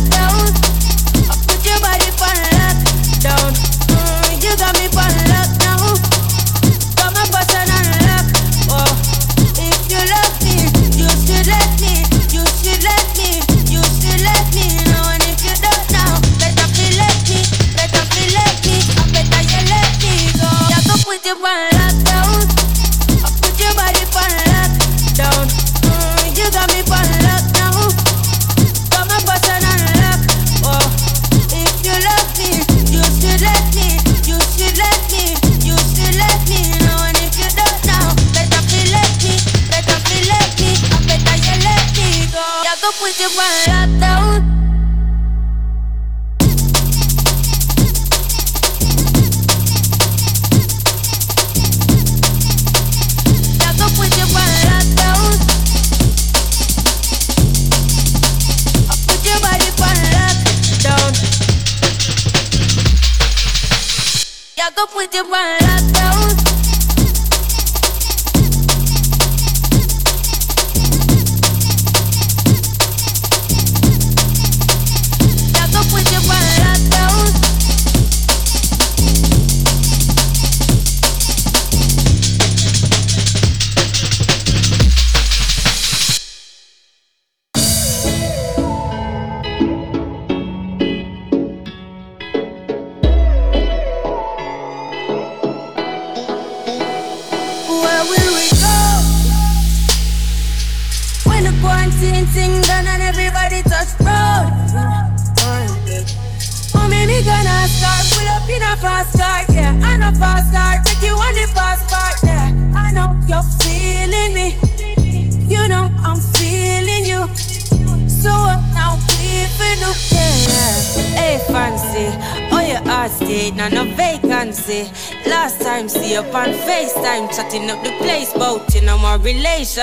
you 65.18 65.34
on 65.34 65.67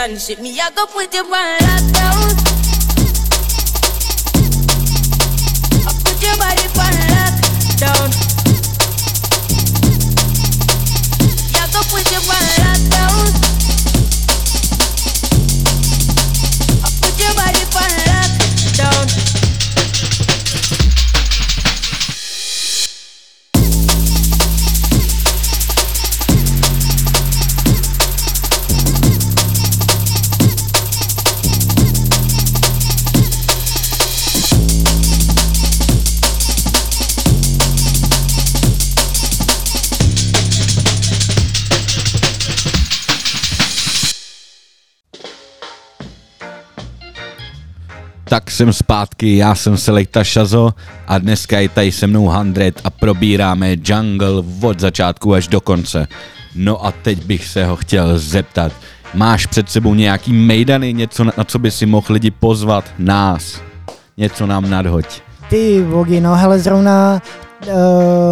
relationship. 0.05 0.39
Me 0.39 0.59
I 0.59 0.69
go 0.71 0.85
put 0.85 1.13
you 1.13 1.64
Tak 48.29 48.51
jsem 48.51 48.73
zpátky, 48.73 49.37
já 49.37 49.55
jsem 49.55 49.77
Selekta 49.77 50.23
Shazo 50.23 50.73
a 51.07 51.17
dneska 51.17 51.59
je 51.59 51.69
tady 51.69 51.91
se 51.91 52.07
mnou 52.07 52.31
100 52.53 52.61
a 52.83 52.89
probíráme 52.89 53.75
Jungle 53.85 54.43
od 54.61 54.79
začátku 54.79 55.33
až 55.33 55.47
do 55.47 55.61
konce. 55.61 56.07
No 56.55 56.85
a 56.85 56.91
teď 56.91 57.25
bych 57.25 57.47
se 57.47 57.65
ho 57.65 57.75
chtěl 57.75 58.19
zeptat, 58.19 58.71
máš 59.13 59.45
před 59.45 59.69
sebou 59.69 59.93
nějaký 59.93 60.33
mejdany, 60.33 60.93
něco 60.93 61.23
na, 61.23 61.31
na 61.37 61.43
co 61.43 61.59
by 61.59 61.71
si 61.71 61.85
mohl 61.85 62.07
lidi 62.09 62.31
pozvat, 62.31 62.85
nás? 62.97 63.61
něco 64.17 64.45
nám 64.45 64.69
nadhoď. 64.69 65.05
Ty 65.49 65.81
vogy, 65.81 66.21
no 66.21 66.35
hele, 66.35 66.59
zrovna 66.59 67.21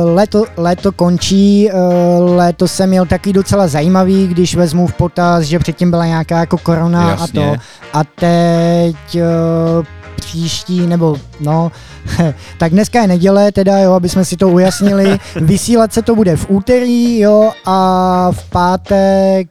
léto, 0.03 0.45
léto 0.57 0.91
končí, 0.91 1.69
uh, 1.73 2.35
léto 2.35 2.67
jsem 2.67 2.89
měl 2.89 3.05
taky 3.05 3.33
docela 3.33 3.67
zajímavý, 3.67 4.27
když 4.27 4.55
vezmu 4.55 4.87
v 4.87 4.93
potaz, 4.93 5.43
že 5.43 5.59
předtím 5.59 5.89
byla 5.91 6.05
nějaká 6.05 6.39
jako 6.39 6.57
korona 6.57 7.09
Jasně. 7.09 7.41
a 7.41 7.55
to. 7.55 7.61
A 7.93 8.03
teď 8.03 8.95
uh, 9.15 9.85
příští, 10.15 10.87
nebo 10.87 11.17
no, 11.39 11.71
tak 12.57 12.71
dneska 12.71 13.01
je 13.01 13.07
neděle, 13.07 13.51
teda 13.51 13.79
jo, 13.79 13.93
aby 13.93 14.09
jsme 14.09 14.25
si 14.25 14.37
to 14.37 14.49
ujasnili. 14.49 15.17
Vysílat 15.35 15.93
se 15.93 16.01
to 16.01 16.15
bude 16.15 16.35
v 16.35 16.45
úterý, 16.49 17.19
jo, 17.19 17.51
a 17.65 18.27
v 18.31 18.49
pátek 18.49 19.47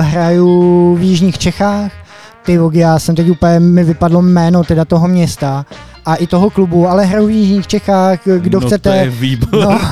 hraju 0.00 0.94
v 0.94 1.02
Jižních 1.02 1.38
Čechách. 1.38 1.92
Ty 2.44 2.58
já 2.72 2.98
jsem 2.98 3.14
teď 3.14 3.30
úplně, 3.30 3.60
mi 3.60 3.84
vypadlo 3.84 4.22
jméno 4.22 4.64
teda 4.64 4.84
toho 4.84 5.08
města 5.08 5.66
a 6.06 6.14
i 6.14 6.26
toho 6.26 6.50
klubu, 6.50 6.88
ale 6.88 7.04
hraju 7.04 7.26
v 7.26 7.30
Jižních 7.30 7.66
Čechách, 7.66 8.18
kdo 8.38 8.60
no 8.60 8.66
chcete. 8.66 8.90
to 8.90 8.96
je 8.96 9.10
výborný. 9.10 9.60
No. 9.64 9.80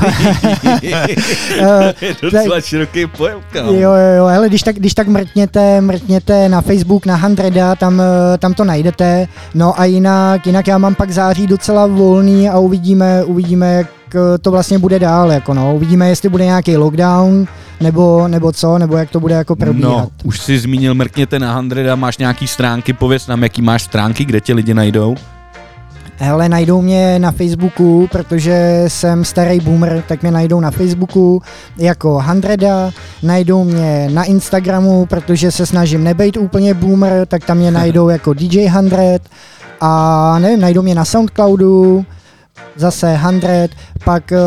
Eh, 1.62 1.94
to 2.20 2.26
je 2.26 2.32
docela 2.32 2.60
široký 2.60 3.06
pojem. 3.06 3.38
Jo, 3.54 3.72
jo, 3.72 3.92
jo, 4.16 4.26
hele, 4.26 4.48
když 4.48 4.62
tak, 4.62 4.76
když 4.76 4.94
tak 4.94 5.08
mrkněte, 5.08 5.80
mrkněte 5.80 6.48
na 6.48 6.60
Facebook, 6.60 7.06
na 7.06 7.16
Handreda, 7.16 7.76
tam, 7.76 8.00
eh, 8.00 8.38
tam 8.38 8.54
to 8.54 8.64
najdete. 8.64 9.28
No 9.54 9.80
a 9.80 9.84
jinak, 9.84 10.46
jinak 10.46 10.66
já 10.66 10.78
mám 10.78 10.94
pak 10.94 11.10
září 11.10 11.46
docela 11.46 11.86
volný 11.86 12.48
a 12.48 12.58
uvidíme, 12.58 13.24
uvidíme, 13.24 13.74
jak 13.74 13.86
eh, 14.14 14.38
to 14.38 14.50
vlastně 14.50 14.78
bude 14.78 14.98
dál, 14.98 15.32
jako 15.32 15.54
no. 15.54 15.74
Uvidíme, 15.74 16.08
jestli 16.08 16.28
bude 16.28 16.44
nějaký 16.44 16.76
lockdown, 16.76 17.46
nebo, 17.80 18.28
nebo 18.28 18.52
co, 18.52 18.78
nebo 18.78 18.96
jak 18.96 19.10
to 19.10 19.20
bude 19.20 19.34
jako 19.34 19.56
probíhat. 19.56 19.90
No, 19.90 20.10
už 20.24 20.40
si 20.40 20.58
zmínil, 20.58 20.94
mrkněte 20.94 21.38
na 21.38 21.54
Handreda, 21.54 21.96
máš 21.96 22.18
nějaký 22.18 22.46
stránky, 22.46 22.92
pověz 22.92 23.26
nám, 23.26 23.42
jaký 23.42 23.62
máš 23.62 23.82
stránky, 23.82 24.24
kde 24.24 24.40
tě 24.40 24.54
lidi 24.54 24.74
najdou. 24.74 25.16
Hele, 26.24 26.48
najdou 26.48 26.82
mě 26.82 27.18
na 27.18 27.30
Facebooku, 27.32 28.08
protože 28.12 28.84
jsem 28.88 29.24
starý 29.24 29.60
boomer, 29.60 30.04
tak 30.08 30.22
mě 30.22 30.30
najdou 30.30 30.60
na 30.60 30.70
Facebooku 30.70 31.42
jako 31.78 32.14
Handreda, 32.14 32.90
najdou 33.22 33.64
mě 33.64 34.08
na 34.12 34.24
Instagramu, 34.24 35.06
protože 35.06 35.50
se 35.50 35.66
snažím 35.66 36.04
nebejt 36.04 36.36
úplně 36.36 36.74
boomer, 36.74 37.26
tak 37.26 37.44
tam 37.44 37.58
mě 37.58 37.70
najdou 37.70 38.08
jako 38.16 38.32
DJ 38.32 38.66
Handred 38.66 39.22
a 39.80 40.38
nevím, 40.38 40.60
najdou 40.60 40.82
mě 40.82 40.94
na 40.94 41.04
Soundcloudu, 41.04 42.04
zase 42.76 43.20
100, 43.38 43.48
pak 44.04 44.32
uh, 44.32 44.38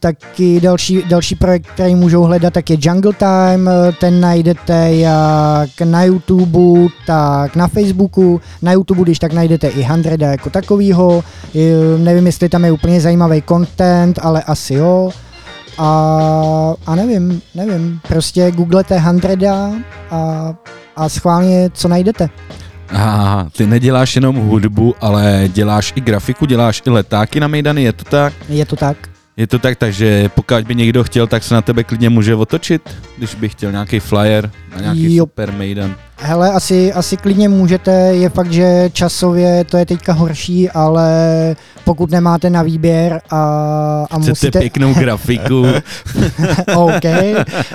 taky 0.00 0.60
další, 0.60 1.02
další 1.08 1.34
projekt, 1.34 1.66
který 1.66 1.94
můžou 1.94 2.22
hledat, 2.22 2.52
tak 2.52 2.70
je 2.70 2.76
Jungle 2.80 3.12
Time, 3.12 3.68
eh, 3.68 3.92
ten 4.00 4.20
najdete 4.20 4.94
jak 4.94 5.80
na 5.84 6.04
YouTube, 6.04 6.88
tak 7.06 7.56
na 7.56 7.68
Facebooku, 7.68 8.40
na 8.62 8.72
YouTube, 8.72 9.02
když 9.02 9.18
tak 9.18 9.32
najdete 9.32 9.68
i 9.68 9.86
100 10.02 10.24
jako 10.24 10.50
takovýho, 10.50 11.24
nevím, 11.98 12.26
jestli 12.26 12.48
tam 12.48 12.64
je 12.64 12.72
úplně 12.72 13.00
zajímavý 13.00 13.42
content, 13.48 14.18
ale 14.22 14.42
asi 14.42 14.74
jo, 14.74 15.10
a, 15.78 16.74
a 16.86 16.94
nevím, 16.94 17.42
nevím, 17.54 18.00
prostě 18.08 18.50
googlete 18.50 19.02
100 19.18 19.28
a, 20.10 20.54
a 20.96 21.08
schválně, 21.08 21.70
co 21.72 21.88
najdete. 21.88 22.28
Aha, 22.88 23.48
ty 23.56 23.66
neděláš 23.66 24.14
jenom 24.16 24.36
hudbu, 24.36 24.94
ale 25.00 25.44
děláš 25.52 25.92
i 25.96 26.00
grafiku, 26.00 26.46
děláš 26.46 26.82
i 26.86 26.90
letáky 26.90 27.40
na 27.40 27.48
Mejdany, 27.48 27.82
je 27.82 27.92
to 27.92 28.04
tak? 28.04 28.32
Je 28.48 28.66
to 28.66 28.76
tak? 28.76 28.96
Je 29.38 29.46
to 29.46 29.58
tak, 29.58 29.78
takže 29.78 30.28
pokud 30.34 30.64
by 30.66 30.74
někdo 30.74 31.04
chtěl, 31.04 31.26
tak 31.26 31.42
se 31.42 31.54
na 31.54 31.62
tebe 31.62 31.84
klidně 31.84 32.10
může 32.10 32.34
otočit, 32.34 32.82
když 33.18 33.34
by 33.34 33.48
chtěl 33.48 33.72
nějaký 33.72 34.00
flyer 34.00 34.50
na 34.74 34.80
nějaký 34.80 35.16
Jo. 35.16 35.22
super 35.24 35.52
Mejdan. 35.52 35.94
Hele, 36.18 36.52
asi, 36.52 36.92
asi 36.92 37.16
klidně 37.16 37.48
můžete, 37.48 37.90
je 37.92 38.28
fakt, 38.28 38.52
že 38.52 38.90
časově 38.92 39.64
to 39.64 39.76
je 39.76 39.86
teďka 39.86 40.12
horší, 40.12 40.70
ale 40.70 41.10
pokud 41.84 42.10
nemáte 42.10 42.50
na 42.50 42.62
výběr 42.62 43.20
a, 43.30 43.40
a 44.10 44.16
Chcete 44.18 44.30
musíte... 44.30 44.58
pěknou 44.58 44.94
grafiku, 44.98 45.66
OK, 46.76 47.04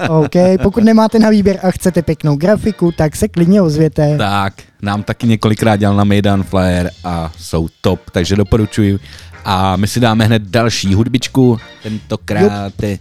OK, 0.10 0.36
pokud 0.62 0.84
nemáte 0.84 1.20
na 1.20 1.30
výběr 1.30 1.60
a 1.64 1.72
chcete 1.72 2.02
pěknou 2.02 2.36
grafiku, 2.36 2.92
tak 2.92 3.16
se 3.16 3.28
klidně 3.28 3.62
ozvěte. 3.62 4.18
tak 4.18 4.54
nám 4.82 5.04
taky 5.04 5.28
několikrát 5.28 5.76
dělal 5.76 5.96
na 5.96 6.04
Mejdan 6.04 6.44
flyer 6.44 6.90
a 7.04 7.32
jsou 7.40 7.68
top, 7.82 8.00
takže 8.12 8.36
doporučuji. 8.36 9.00
A 9.46 9.76
my 9.76 9.88
si 9.88 10.00
dáme 10.00 10.26
hned 10.26 10.42
další 10.42 10.94
hudbičku, 10.94 11.58
tentokrát 11.84 12.74
je 12.84 13.00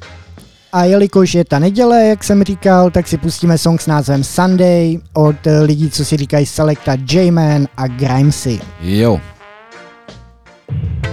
A 0.73 0.85
jelikož 0.85 1.35
je 1.35 1.45
ta 1.45 1.59
neděle, 1.59 2.05
jak 2.05 2.25
jsem 2.25 2.45
říkal, 2.45 2.91
tak 2.91 3.09
si 3.09 3.19
pustíme 3.19 3.59
song 3.59 3.81
s 3.81 3.87
názvem 3.87 4.25
Sunday 4.25 4.99
od 5.13 5.47
eh, 5.47 5.61
lidí, 5.61 5.91
co 5.91 6.05
si 6.05 6.17
říkají 6.17 6.47
Selecta 6.47 6.97
J-Man 7.11 7.67
a 7.77 7.87
Grimesy. 7.87 8.61
Jo. 8.81 9.21
Sunday 10.71 11.10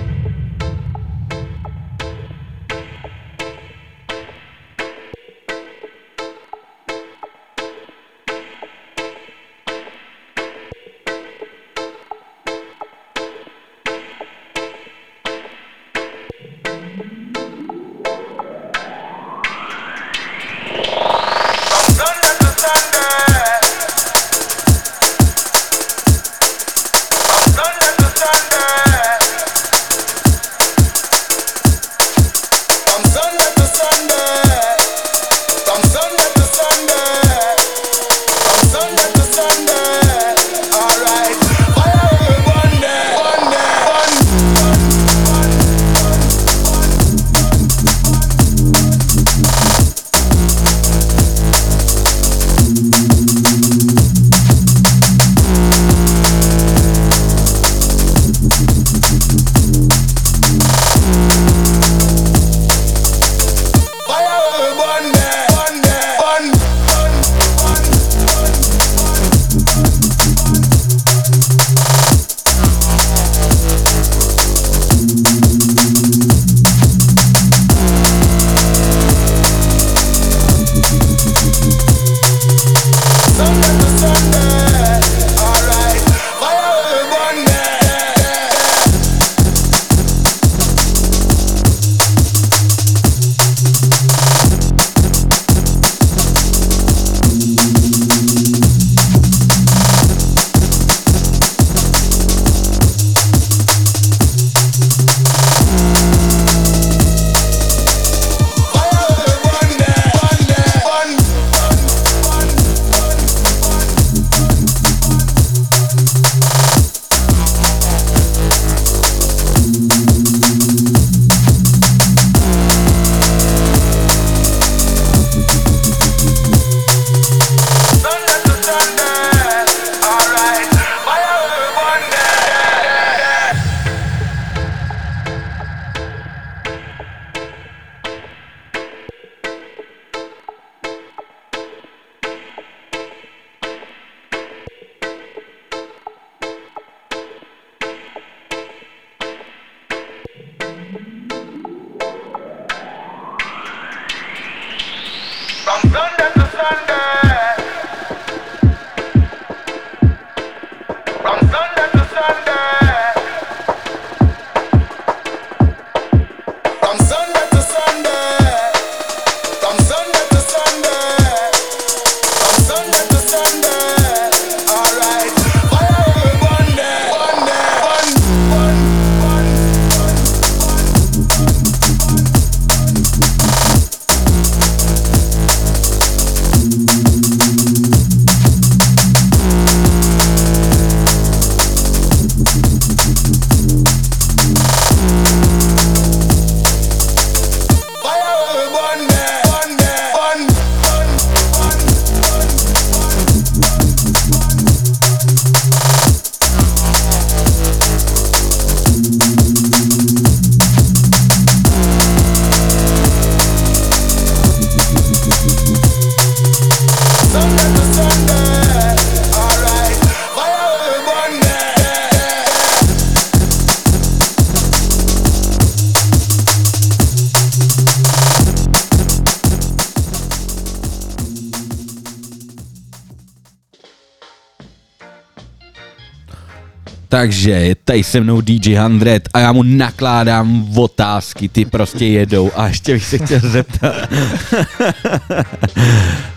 Takže 237.27 237.51
je 237.51 237.75
tady 237.75 238.03
se 238.03 238.19
mnou 238.19 238.41
DJ 238.41 238.75
100 238.75 239.29
a 239.33 239.39
já 239.39 239.51
mu 239.51 239.63
nakládám 239.63 240.77
otázky, 240.77 241.49
ty 241.49 241.65
prostě 241.65 242.05
jedou 242.05 242.51
a 242.55 242.67
ještě 242.67 242.93
bych 242.93 243.05
se 243.05 243.17
chtěl 243.17 243.39
zeptat. 243.39 243.95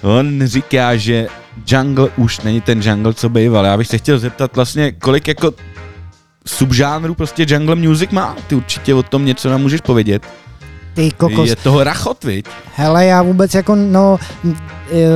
On 0.03 0.47
říká, 0.47 0.97
že 0.97 1.27
jungle 1.67 2.09
už 2.17 2.41
není 2.41 2.61
ten 2.61 2.83
jungle, 2.83 3.15
co 3.15 3.29
býval. 3.29 3.65
Já 3.65 3.77
bych 3.77 3.87
se 3.87 3.99
chtěl 3.99 4.19
zeptat 4.19 4.57
vlastně, 4.57 4.93
kolik 4.93 5.29
jako 5.29 5.53
subžánrů 6.47 7.15
prostě 7.15 7.47
jungle 7.49 7.75
music 7.75 8.11
má? 8.11 8.37
Ty 8.47 8.55
určitě 8.55 8.95
o 8.95 9.03
tom 9.03 9.25
něco 9.25 9.51
nám 9.51 9.61
můžeš 9.61 9.81
povědět. 9.81 10.23
Ty 10.95 11.11
kokos. 11.11 11.49
Je 11.49 11.57
toho 11.57 11.85
rachot, 11.85 12.25
viď? 12.25 12.47
Hele, 12.75 13.07
já 13.07 13.23
vůbec 13.23 13.55
jako, 13.55 13.75
no, 13.75 14.19
ty 14.87 15.07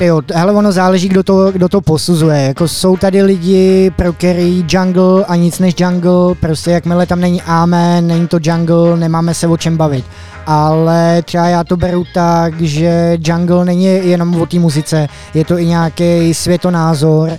jo, 0.00 0.22
hele, 0.34 0.52
ono 0.52 0.72
záleží, 0.72 1.08
kdo 1.08 1.22
to, 1.22 1.52
kdo 1.52 1.68
to 1.68 1.80
posuzuje. 1.80 2.42
Jako 2.42 2.68
jsou 2.68 2.96
tady 2.96 3.22
lidi, 3.22 3.92
pro 3.96 4.12
který 4.12 4.64
jungle 4.68 5.24
a 5.24 5.36
nic 5.36 5.58
než 5.58 5.74
jungle, 5.78 6.34
prostě 6.40 6.70
jakmile 6.70 7.06
tam 7.06 7.20
není 7.20 7.42
amen, 7.42 8.06
není 8.06 8.28
to 8.28 8.38
jungle, 8.42 8.96
nemáme 8.96 9.34
se 9.34 9.46
o 9.46 9.56
čem 9.56 9.76
bavit. 9.76 10.04
Ale 10.46 11.22
třeba 11.22 11.48
já 11.48 11.64
to 11.64 11.76
beru 11.76 12.04
tak, 12.14 12.60
že 12.60 13.18
jungle 13.20 13.64
není 13.64 13.84
jenom 13.84 14.40
o 14.40 14.46
té 14.46 14.58
muzice, 14.58 15.08
je 15.34 15.44
to 15.44 15.58
i 15.58 15.66
nějaký 15.66 16.34
světonázor 16.34 17.30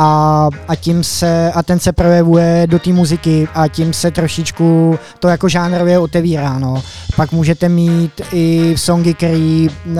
a, 0.00 0.48
a 0.68 0.74
tím 0.74 1.04
se, 1.04 1.52
a 1.54 1.62
ten 1.62 1.80
se 1.80 1.92
projevuje 1.92 2.66
do 2.66 2.78
té 2.78 2.92
muziky 2.92 3.48
a 3.54 3.68
tím 3.68 3.92
se 3.92 4.10
trošičku 4.10 4.98
to 5.18 5.28
jako 5.28 5.48
žánrově 5.48 5.98
otevírá, 5.98 6.58
no. 6.58 6.82
Pak 7.16 7.32
můžete 7.32 7.68
mít 7.68 8.20
i 8.32 8.74
songy, 8.76 9.14
které 9.14 9.66
uh, 9.86 9.94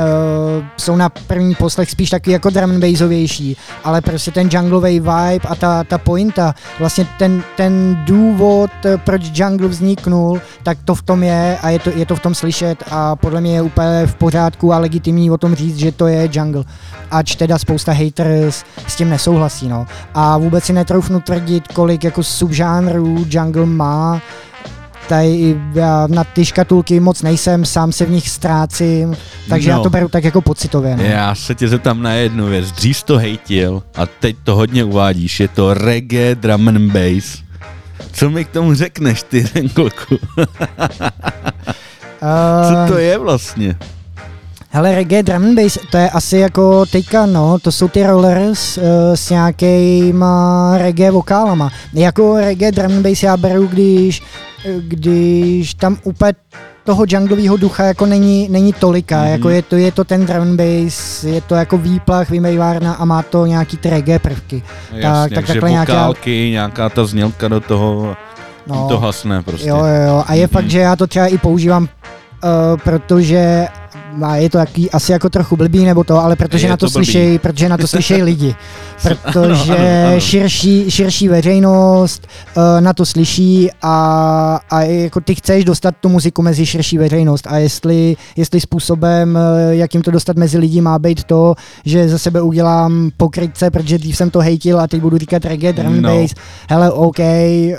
jsou 0.76 0.96
na 0.96 1.08
první 1.08 1.54
poslech 1.54 1.90
spíš 1.90 2.10
taky 2.10 2.30
jako 2.30 2.50
drum 2.50 2.70
and 2.70 2.80
bassovější, 2.80 3.56
ale 3.84 4.00
prostě 4.00 4.30
ten 4.30 4.48
junglový 4.52 5.00
vibe 5.00 5.48
a 5.48 5.54
ta, 5.54 5.84
ta 5.84 5.98
pointa, 5.98 6.54
vlastně 6.78 7.06
ten, 7.18 7.42
ten 7.56 7.98
důvod, 8.04 8.70
proč 9.04 9.22
jungle 9.34 9.68
vzniknul, 9.68 10.40
tak 10.62 10.78
to 10.84 10.94
v 10.94 11.02
tom 11.02 11.22
je 11.22 11.58
a 11.62 11.70
je 11.70 11.78
to, 11.78 11.90
je 11.90 12.06
to 12.06 12.16
v 12.16 12.20
tom 12.20 12.34
slyšet 12.34 12.84
a 12.90 13.16
podle 13.16 13.40
mě 13.40 13.54
je 13.54 13.62
úplně 13.62 14.06
v 14.06 14.14
pořádku 14.14 14.72
a 14.72 14.78
legitimní 14.78 15.30
o 15.30 15.38
tom 15.38 15.54
říct, 15.54 15.76
že 15.76 15.92
to 15.92 16.06
je 16.06 16.28
jungle. 16.32 16.64
Ač 17.10 17.36
teda 17.36 17.58
spousta 17.58 17.92
haters 17.92 18.64
s 18.86 18.96
tím 18.96 19.10
nesouhlasí, 19.10 19.68
no 19.68 19.87
a 20.14 20.38
vůbec 20.38 20.64
si 20.64 20.72
netroufnu 20.72 21.20
tvrdit, 21.20 21.68
kolik 21.68 22.04
jako 22.04 22.22
subžánrů 22.22 23.26
jungle 23.28 23.66
má. 23.66 24.22
Tady 25.08 25.56
já 25.74 26.06
na 26.06 26.24
ty 26.24 26.44
škatulky 26.44 27.00
moc 27.00 27.22
nejsem, 27.22 27.64
sám 27.64 27.92
se 27.92 28.04
v 28.04 28.10
nich 28.10 28.30
ztrácím, 28.30 29.16
takže 29.48 29.70
no. 29.70 29.76
já 29.76 29.82
to 29.82 29.90
beru 29.90 30.08
tak 30.08 30.24
jako 30.24 30.40
pocitově. 30.40 30.96
No. 30.96 31.02
Já 31.02 31.34
se 31.34 31.54
tě 31.54 31.68
zeptám 31.68 32.02
na 32.02 32.12
jednu 32.12 32.46
věc. 32.46 32.72
Dřív 32.72 32.96
jsi 32.96 33.04
to 33.04 33.18
hejtil 33.18 33.82
a 33.94 34.06
teď 34.06 34.36
to 34.44 34.54
hodně 34.56 34.84
uvádíš. 34.84 35.40
Je 35.40 35.48
to 35.48 35.74
reggae, 35.74 36.34
drum 36.34 36.68
and 36.68 36.92
bass. 36.92 37.42
Co 38.12 38.30
mi 38.30 38.44
k 38.44 38.48
tomu 38.48 38.74
řekneš, 38.74 39.22
ty 39.22 39.46
Renkolku? 39.54 40.14
uh, 40.36 40.46
Co 42.68 42.92
to 42.92 42.98
je 42.98 43.18
vlastně? 43.18 43.76
Hele, 44.70 44.94
reggae 44.94 45.22
drum 45.22 45.44
and 45.44 45.54
bass, 45.54 45.78
to 45.90 45.96
je 45.96 46.10
asi 46.10 46.36
jako 46.36 46.86
teďka, 46.86 47.26
no, 47.26 47.58
to 47.58 47.72
jsou 47.72 47.88
ty 47.88 48.06
rollers 48.06 48.78
uh, 48.78 48.84
s 49.14 49.30
nějakýma 49.30 50.72
reggae 50.78 51.10
vokálama. 51.10 51.70
Jako 51.92 52.36
reggae 52.36 52.72
drum 52.72 52.92
and 52.92 53.02
bass 53.02 53.22
já 53.22 53.36
beru, 53.36 53.66
když, 53.66 54.22
když 54.78 55.74
tam 55.74 55.96
úplně 56.04 56.32
toho 56.84 57.04
junglového 57.08 57.56
ducha 57.56 57.84
jako 57.84 58.06
není, 58.06 58.48
není 58.50 58.72
tolika, 58.72 59.16
mm-hmm. 59.16 59.30
jako 59.30 59.48
je 59.48 59.62
to, 59.62 59.76
je 59.76 59.92
to 59.92 60.04
ten 60.04 60.26
drum 60.26 60.42
and 60.42 60.56
bass, 60.56 61.24
je 61.24 61.40
to 61.40 61.54
jako 61.54 61.78
výplach, 61.78 62.30
vymejvárna 62.30 62.94
a 62.94 63.04
má 63.04 63.22
to 63.22 63.46
nějaký 63.46 63.76
ty 63.76 63.90
reggae 63.90 64.18
prvky. 64.18 64.62
Jasně, 64.92 65.02
tak, 65.02 65.46
tak 65.46 65.46
takhle 65.46 65.70
vokálky, 65.78 66.30
nějaká... 66.30 66.50
nějaká 66.50 66.88
ta 66.88 67.04
znělka 67.04 67.48
do 67.48 67.60
toho, 67.60 68.16
no, 68.66 68.88
to 68.88 68.98
hasne 68.98 69.42
prostě. 69.42 69.68
Jo, 69.68 69.76
jo, 69.76 70.02
jo. 70.06 70.24
A 70.26 70.34
je 70.34 70.46
mm-hmm. 70.46 70.50
fakt, 70.50 70.70
že 70.70 70.78
já 70.78 70.96
to 70.96 71.06
třeba 71.06 71.26
i 71.26 71.38
používám, 71.38 71.82
uh, 71.82 71.88
protože 72.84 73.68
a 74.22 74.36
je 74.36 74.50
to 74.50 74.58
jaký, 74.58 74.90
asi 74.90 75.12
jako 75.12 75.30
trochu 75.30 75.56
blbý 75.56 75.84
nebo 75.84 76.04
to, 76.04 76.24
ale 76.24 76.36
protože 76.36 76.66
je 76.66 76.70
na 76.70 76.76
to, 76.76 76.86
to 76.86 76.90
slyšejí, 76.90 77.38
protože 77.38 77.68
na 77.68 77.76
to 77.76 77.86
slyšejí 77.86 78.22
lidi. 78.22 78.54
Protože 79.02 79.76
ano, 79.76 79.78
ano, 79.78 80.08
ano. 80.08 80.20
Širší, 80.20 80.90
širší 80.90 81.28
veřejnost 81.28 82.26
uh, 82.56 82.62
na 82.80 82.92
to 82.92 83.06
slyší 83.06 83.70
a, 83.82 84.60
a 84.70 84.80
jako 84.80 85.20
ty 85.20 85.34
chceš 85.34 85.64
dostat 85.64 85.94
tu 86.00 86.08
muziku 86.08 86.42
mezi 86.42 86.66
širší 86.66 86.98
veřejnost 86.98 87.46
a 87.46 87.56
jestli, 87.56 88.16
jestli 88.36 88.60
způsobem, 88.60 89.36
uh, 89.36 89.72
jak 89.72 89.94
jim 89.94 90.02
to 90.02 90.10
dostat 90.10 90.36
mezi 90.36 90.58
lidi 90.58 90.80
má 90.80 90.98
být 90.98 91.24
to, 91.24 91.54
že 91.84 92.08
za 92.08 92.18
sebe 92.18 92.42
udělám 92.42 93.10
pokrytce, 93.16 93.70
protože 93.70 93.98
dřív 93.98 94.16
jsem 94.16 94.30
to 94.30 94.38
hejtil 94.38 94.80
a 94.80 94.86
teď 94.86 95.00
budu 95.00 95.18
říkat 95.18 95.44
reggae, 95.44 95.72
drum 95.72 96.02
no. 96.02 96.20
bass, 96.20 96.34
hele, 96.70 96.90
OK, 96.90 97.18
uh, 97.18 97.74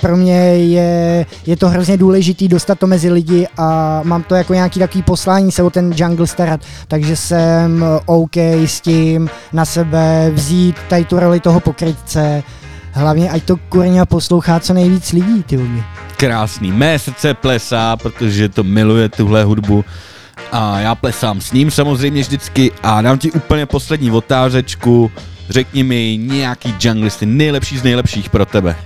pro 0.00 0.16
mě 0.16 0.38
je, 0.56 1.26
je 1.46 1.56
to 1.56 1.68
hrozně 1.68 1.96
důležitý 1.96 2.48
dostat 2.48 2.78
to 2.78 2.86
mezi 2.86 3.10
lidi 3.10 3.46
a 3.56 4.00
mám 4.04 4.22
to 4.22 4.34
jako 4.34 4.54
nějaký 4.54 4.78
takový 4.78 5.02
poslání 5.02 5.52
se 5.52 5.62
ten 5.70 5.92
jungle 5.96 6.26
starat, 6.26 6.60
takže 6.88 7.16
jsem 7.16 7.84
OK 8.06 8.36
s 8.36 8.80
tím 8.80 9.30
na 9.52 9.64
sebe 9.64 10.30
vzít 10.30 10.76
tady 10.88 11.04
tu 11.04 11.20
roli 11.20 11.40
toho 11.40 11.60
pokrytce, 11.60 12.42
hlavně 12.92 13.30
ať 13.30 13.42
to 13.42 13.56
kurňa 13.56 14.06
poslouchá 14.06 14.60
co 14.60 14.74
nejvíc 14.74 15.12
lidí, 15.12 15.42
ty 15.42 15.56
lidi. 15.56 15.82
Krásný, 16.16 16.72
mé 16.72 16.98
srdce 16.98 17.34
plesá, 17.34 17.96
protože 17.96 18.48
to 18.48 18.62
miluje 18.62 19.08
tuhle 19.08 19.44
hudbu. 19.44 19.84
A 20.52 20.80
já 20.80 20.94
plesám 20.94 21.40
s 21.40 21.52
ním 21.52 21.70
samozřejmě 21.70 22.22
vždycky. 22.22 22.72
A 22.82 23.02
dám 23.02 23.18
ti 23.18 23.32
úplně 23.32 23.66
poslední 23.66 24.10
otázečku, 24.10 25.10
řekni 25.48 25.82
mi 25.82 26.16
nějaký 26.20 26.74
junglisty, 26.80 27.26
nejlepší 27.26 27.78
z 27.78 27.82
nejlepších 27.82 28.30
pro 28.30 28.46
tebe 28.46 28.76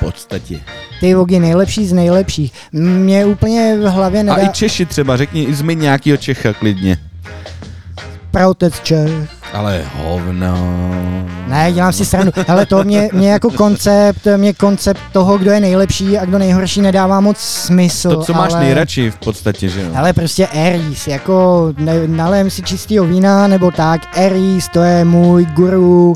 podstatě. 0.00 0.60
Ty 1.00 1.14
vogy 1.14 1.38
nejlepší 1.38 1.86
z 1.86 1.92
nejlepších. 1.92 2.52
Mě 2.72 3.24
úplně 3.26 3.76
v 3.80 3.90
hlavě 3.90 4.22
nedá... 4.22 4.36
A 4.36 4.46
i 4.46 4.48
Češi 4.48 4.86
třeba, 4.86 5.16
řekni, 5.16 5.54
zmiň 5.54 5.80
nějakýho 5.80 6.16
Čecha 6.16 6.52
klidně. 6.52 6.98
Praotec 8.30 8.80
Čech. 8.80 9.10
Ale 9.52 9.84
hovno. 9.96 10.56
Ne, 11.48 11.72
dělám 11.72 11.92
si 11.92 12.04
stranu. 12.04 12.32
Ale 12.48 12.66
to 12.66 12.84
mě, 12.84 13.08
mě 13.12 13.30
jako 13.30 13.50
koncept, 13.50 14.26
mě 14.36 14.52
koncept 14.52 15.00
toho, 15.12 15.38
kdo 15.38 15.50
je 15.50 15.60
nejlepší 15.60 16.18
a 16.18 16.24
kdo 16.24 16.38
nejhorší 16.38 16.80
nedává 16.80 17.20
moc 17.20 17.38
smysl. 17.38 18.10
To, 18.10 18.22
co 18.22 18.32
máš 18.32 18.52
ale... 18.52 18.64
nejradši 18.64 19.10
v 19.10 19.16
podstatě, 19.16 19.68
že 19.68 19.80
jo? 19.80 19.88
Ale 19.94 20.12
prostě 20.12 20.46
Aries, 20.46 21.06
jako 21.06 21.66
ne, 21.78 22.06
nalém 22.06 22.50
si 22.50 22.62
čistýho 22.62 23.04
vína 23.04 23.46
nebo 23.46 23.70
tak, 23.70 24.18
Aries 24.18 24.68
to 24.68 24.80
je 24.82 25.04
můj 25.04 25.44
guru, 25.44 26.14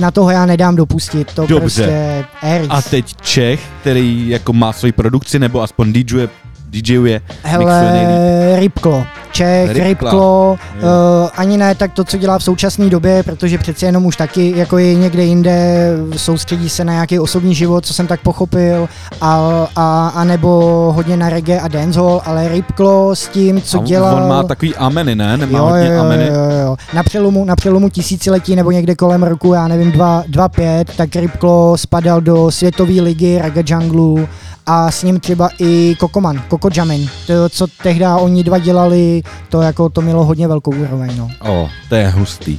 na 0.00 0.10
toho 0.10 0.30
já 0.30 0.46
nedám 0.46 0.76
dopustit. 0.76 1.34
To 1.34 1.46
Dobře. 1.46 1.60
prostě 1.60 2.24
Aries. 2.42 2.68
A 2.70 2.82
teď 2.82 3.14
Čech, 3.20 3.60
který 3.80 4.28
jako 4.28 4.52
má 4.52 4.72
svoji 4.72 4.92
produkci, 4.92 5.38
nebo 5.38 5.62
aspoň 5.62 5.92
DJuje, 5.92 6.28
DJuje 6.70 7.20
Hele, 7.42 8.56
Rybklo. 8.56 9.06
Čech, 9.32 9.70
Rybkla. 9.70 9.88
Rybklo, 9.88 10.58
uh, 10.74 10.88
ani 11.36 11.56
ne 11.56 11.74
tak 11.74 11.92
to, 11.92 12.04
co 12.04 12.16
dělá 12.16 12.38
v 12.38 12.42
současné 12.42 12.90
době, 12.90 13.22
protože 13.22 13.58
přeci 13.58 13.84
jenom 13.84 14.06
už 14.06 14.16
taky 14.16 14.52
jako 14.56 14.78
je 14.78 14.94
někde 14.94 15.24
jinde, 15.24 15.90
soustředí 16.16 16.68
se 16.68 16.84
na 16.84 16.92
nějaký 16.92 17.18
osobní 17.18 17.54
život, 17.54 17.86
co 17.86 17.94
jsem 17.94 18.06
tak 18.06 18.20
pochopil, 18.20 18.88
a, 19.20 19.66
a, 19.76 20.08
a 20.08 20.24
nebo 20.24 20.48
hodně 20.96 21.16
na 21.16 21.30
reggae 21.30 21.60
a 21.60 21.68
dancehall, 21.68 22.22
ale 22.24 22.48
Rybklo 22.48 23.16
s 23.16 23.28
tím, 23.28 23.62
co 23.62 23.80
a 23.80 23.82
dělal... 23.82 24.16
On 24.16 24.28
má 24.28 24.42
takový 24.42 24.74
ameny, 24.74 25.14
ne? 25.14 25.36
Nemá 25.36 25.58
jo, 25.58 25.64
hodně 25.64 25.86
jo, 25.86 26.00
ameny. 26.00 26.26
Jo, 26.26 26.60
jo. 26.66 26.76
Na, 26.94 27.02
přelomu, 27.02 27.44
na 27.44 27.56
přelomu 27.56 27.88
tisíciletí 27.88 28.56
nebo 28.56 28.70
někde 28.70 28.94
kolem 28.94 29.22
roku, 29.22 29.54
já 29.54 29.68
nevím, 29.68 29.92
2-5, 29.92 30.84
tak 30.96 31.16
Rybklo 31.16 31.76
spadal 31.76 32.20
do 32.20 32.50
světové 32.50 33.02
ligy 33.02 33.38
reggae 33.42 33.64
junglu 33.68 34.28
a 34.66 34.90
s 34.90 35.02
ním 35.02 35.20
třeba 35.20 35.48
i 35.58 35.96
Kokoman, 35.98 36.42
Koko 36.48 36.68
Jamin. 36.76 37.08
To, 37.26 37.48
co 37.48 37.66
tehdy 37.82 38.06
oni 38.06 38.44
dva 38.44 38.58
dělali, 38.58 39.22
to 39.48 39.62
jako 39.62 39.88
to 39.88 40.00
mělo 40.00 40.24
hodně 40.24 40.48
velkou 40.48 40.70
úroveň. 40.70 41.16
No. 41.16 41.30
O, 41.40 41.68
to 41.88 41.94
je 41.94 42.08
hustý. 42.08 42.58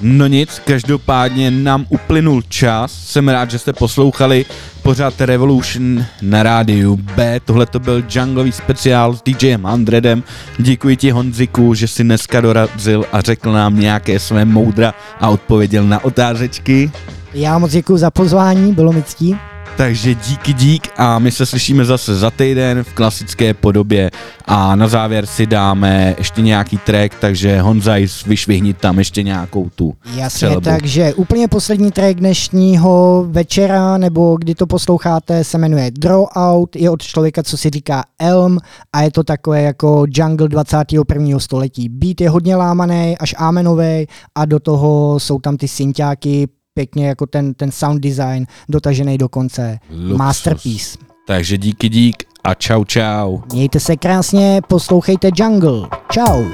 No 0.00 0.26
nic, 0.26 0.62
každopádně 0.64 1.50
nám 1.50 1.86
uplynul 1.88 2.42
čas. 2.42 2.92
Jsem 2.92 3.28
rád, 3.28 3.50
že 3.50 3.58
jste 3.58 3.72
poslouchali 3.72 4.44
pořád 4.82 5.20
Revolution 5.20 6.04
na 6.22 6.42
rádiu 6.42 6.96
B. 6.96 7.40
Tohle 7.44 7.66
to 7.66 7.78
byl 7.78 8.02
junglový 8.14 8.52
speciál 8.52 9.16
s 9.16 9.22
DJem 9.22 9.66
Andredem. 9.66 10.22
Děkuji 10.58 10.96
ti 10.96 11.10
Honziku, 11.10 11.74
že 11.74 11.88
jsi 11.88 12.04
dneska 12.04 12.40
dorazil 12.40 13.04
a 13.12 13.20
řekl 13.20 13.52
nám 13.52 13.80
nějaké 13.80 14.18
své 14.18 14.44
moudra 14.44 14.94
a 15.20 15.28
odpověděl 15.28 15.84
na 15.84 16.04
otázečky. 16.04 16.92
Já 17.34 17.58
moc 17.58 17.72
děkuji 17.72 17.96
za 17.96 18.10
pozvání, 18.10 18.72
bylo 18.72 18.92
mi 18.92 19.02
ctí. 19.02 19.36
Takže 19.76 20.14
díky 20.14 20.52
dík 20.52 20.88
a 20.96 21.18
my 21.18 21.30
se 21.30 21.46
slyšíme 21.46 21.84
zase 21.84 22.16
za 22.16 22.30
týden 22.30 22.84
v 22.84 22.92
klasické 22.94 23.54
podobě 23.54 24.10
a 24.44 24.76
na 24.76 24.88
závěr 24.88 25.26
si 25.26 25.46
dáme 25.46 26.14
ještě 26.18 26.42
nějaký 26.42 26.78
track, 26.78 27.14
takže 27.20 27.60
Honzaj, 27.60 28.06
vyšvihni 28.26 28.74
tam 28.74 28.98
ještě 28.98 29.22
nějakou 29.22 29.70
tu 29.74 29.94
Jasně, 30.06 30.30
střelebu. 30.30 30.60
takže 30.60 31.14
úplně 31.14 31.48
poslední 31.48 31.92
track 31.92 32.16
dnešního 32.18 33.24
večera, 33.28 33.98
nebo 33.98 34.36
kdy 34.36 34.54
to 34.54 34.66
posloucháte, 34.66 35.44
se 35.44 35.58
jmenuje 35.58 35.90
Draw 35.90 36.24
Out, 36.36 36.76
je 36.76 36.90
od 36.90 37.02
člověka, 37.02 37.42
co 37.42 37.56
si 37.56 37.70
říká 37.70 38.04
Elm 38.18 38.58
a 38.92 39.02
je 39.02 39.10
to 39.10 39.24
takové 39.24 39.62
jako 39.62 40.04
jungle 40.08 40.48
21. 40.48 41.38
století. 41.38 41.88
Beat 41.88 42.20
je 42.20 42.30
hodně 42.30 42.56
lámaný, 42.56 43.18
až 43.18 43.34
amenový 43.38 44.06
a 44.34 44.44
do 44.44 44.60
toho 44.60 45.20
jsou 45.20 45.38
tam 45.38 45.56
ty 45.56 45.68
synťáky 45.68 46.48
pěkně 46.74 47.08
jako 47.08 47.26
ten, 47.26 47.54
ten 47.54 47.72
sound 47.72 48.02
design 48.02 48.46
dotažený 48.68 49.18
do 49.18 49.28
konce. 49.28 49.78
Luxus. 49.90 50.18
Masterpiece. 50.18 50.98
Takže 51.26 51.58
díky 51.58 51.88
dík 51.88 52.16
a 52.44 52.54
čau 52.54 52.84
čau. 52.84 53.38
Mějte 53.52 53.80
se 53.80 53.96
krásně, 53.96 54.60
poslouchejte 54.68 55.30
Jungle. 55.36 55.88
Čau. 56.10 56.44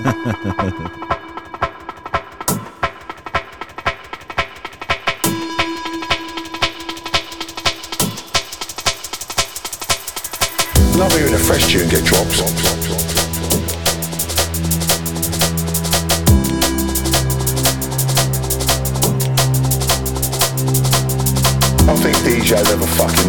Love 10.98 11.16
hearing 11.16 11.34
a 11.34 11.38
fresh 11.38 11.72
tune 11.72 11.86
get 11.86 12.04
dropped. 12.04 12.69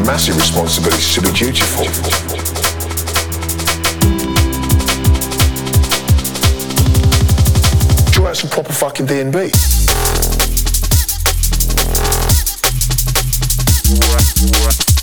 massive 0.06 0.36
responsibilities 0.38 1.14
to 1.14 1.22
be 1.22 1.32
dutiful. 1.32 1.86
Draw 8.12 8.28
out 8.30 8.38
some 8.38 8.50
proper 8.50 8.74
fucking 8.74 9.08
DNB? 9.08 9.52
What, 14.00 14.62
what. 14.62 15.01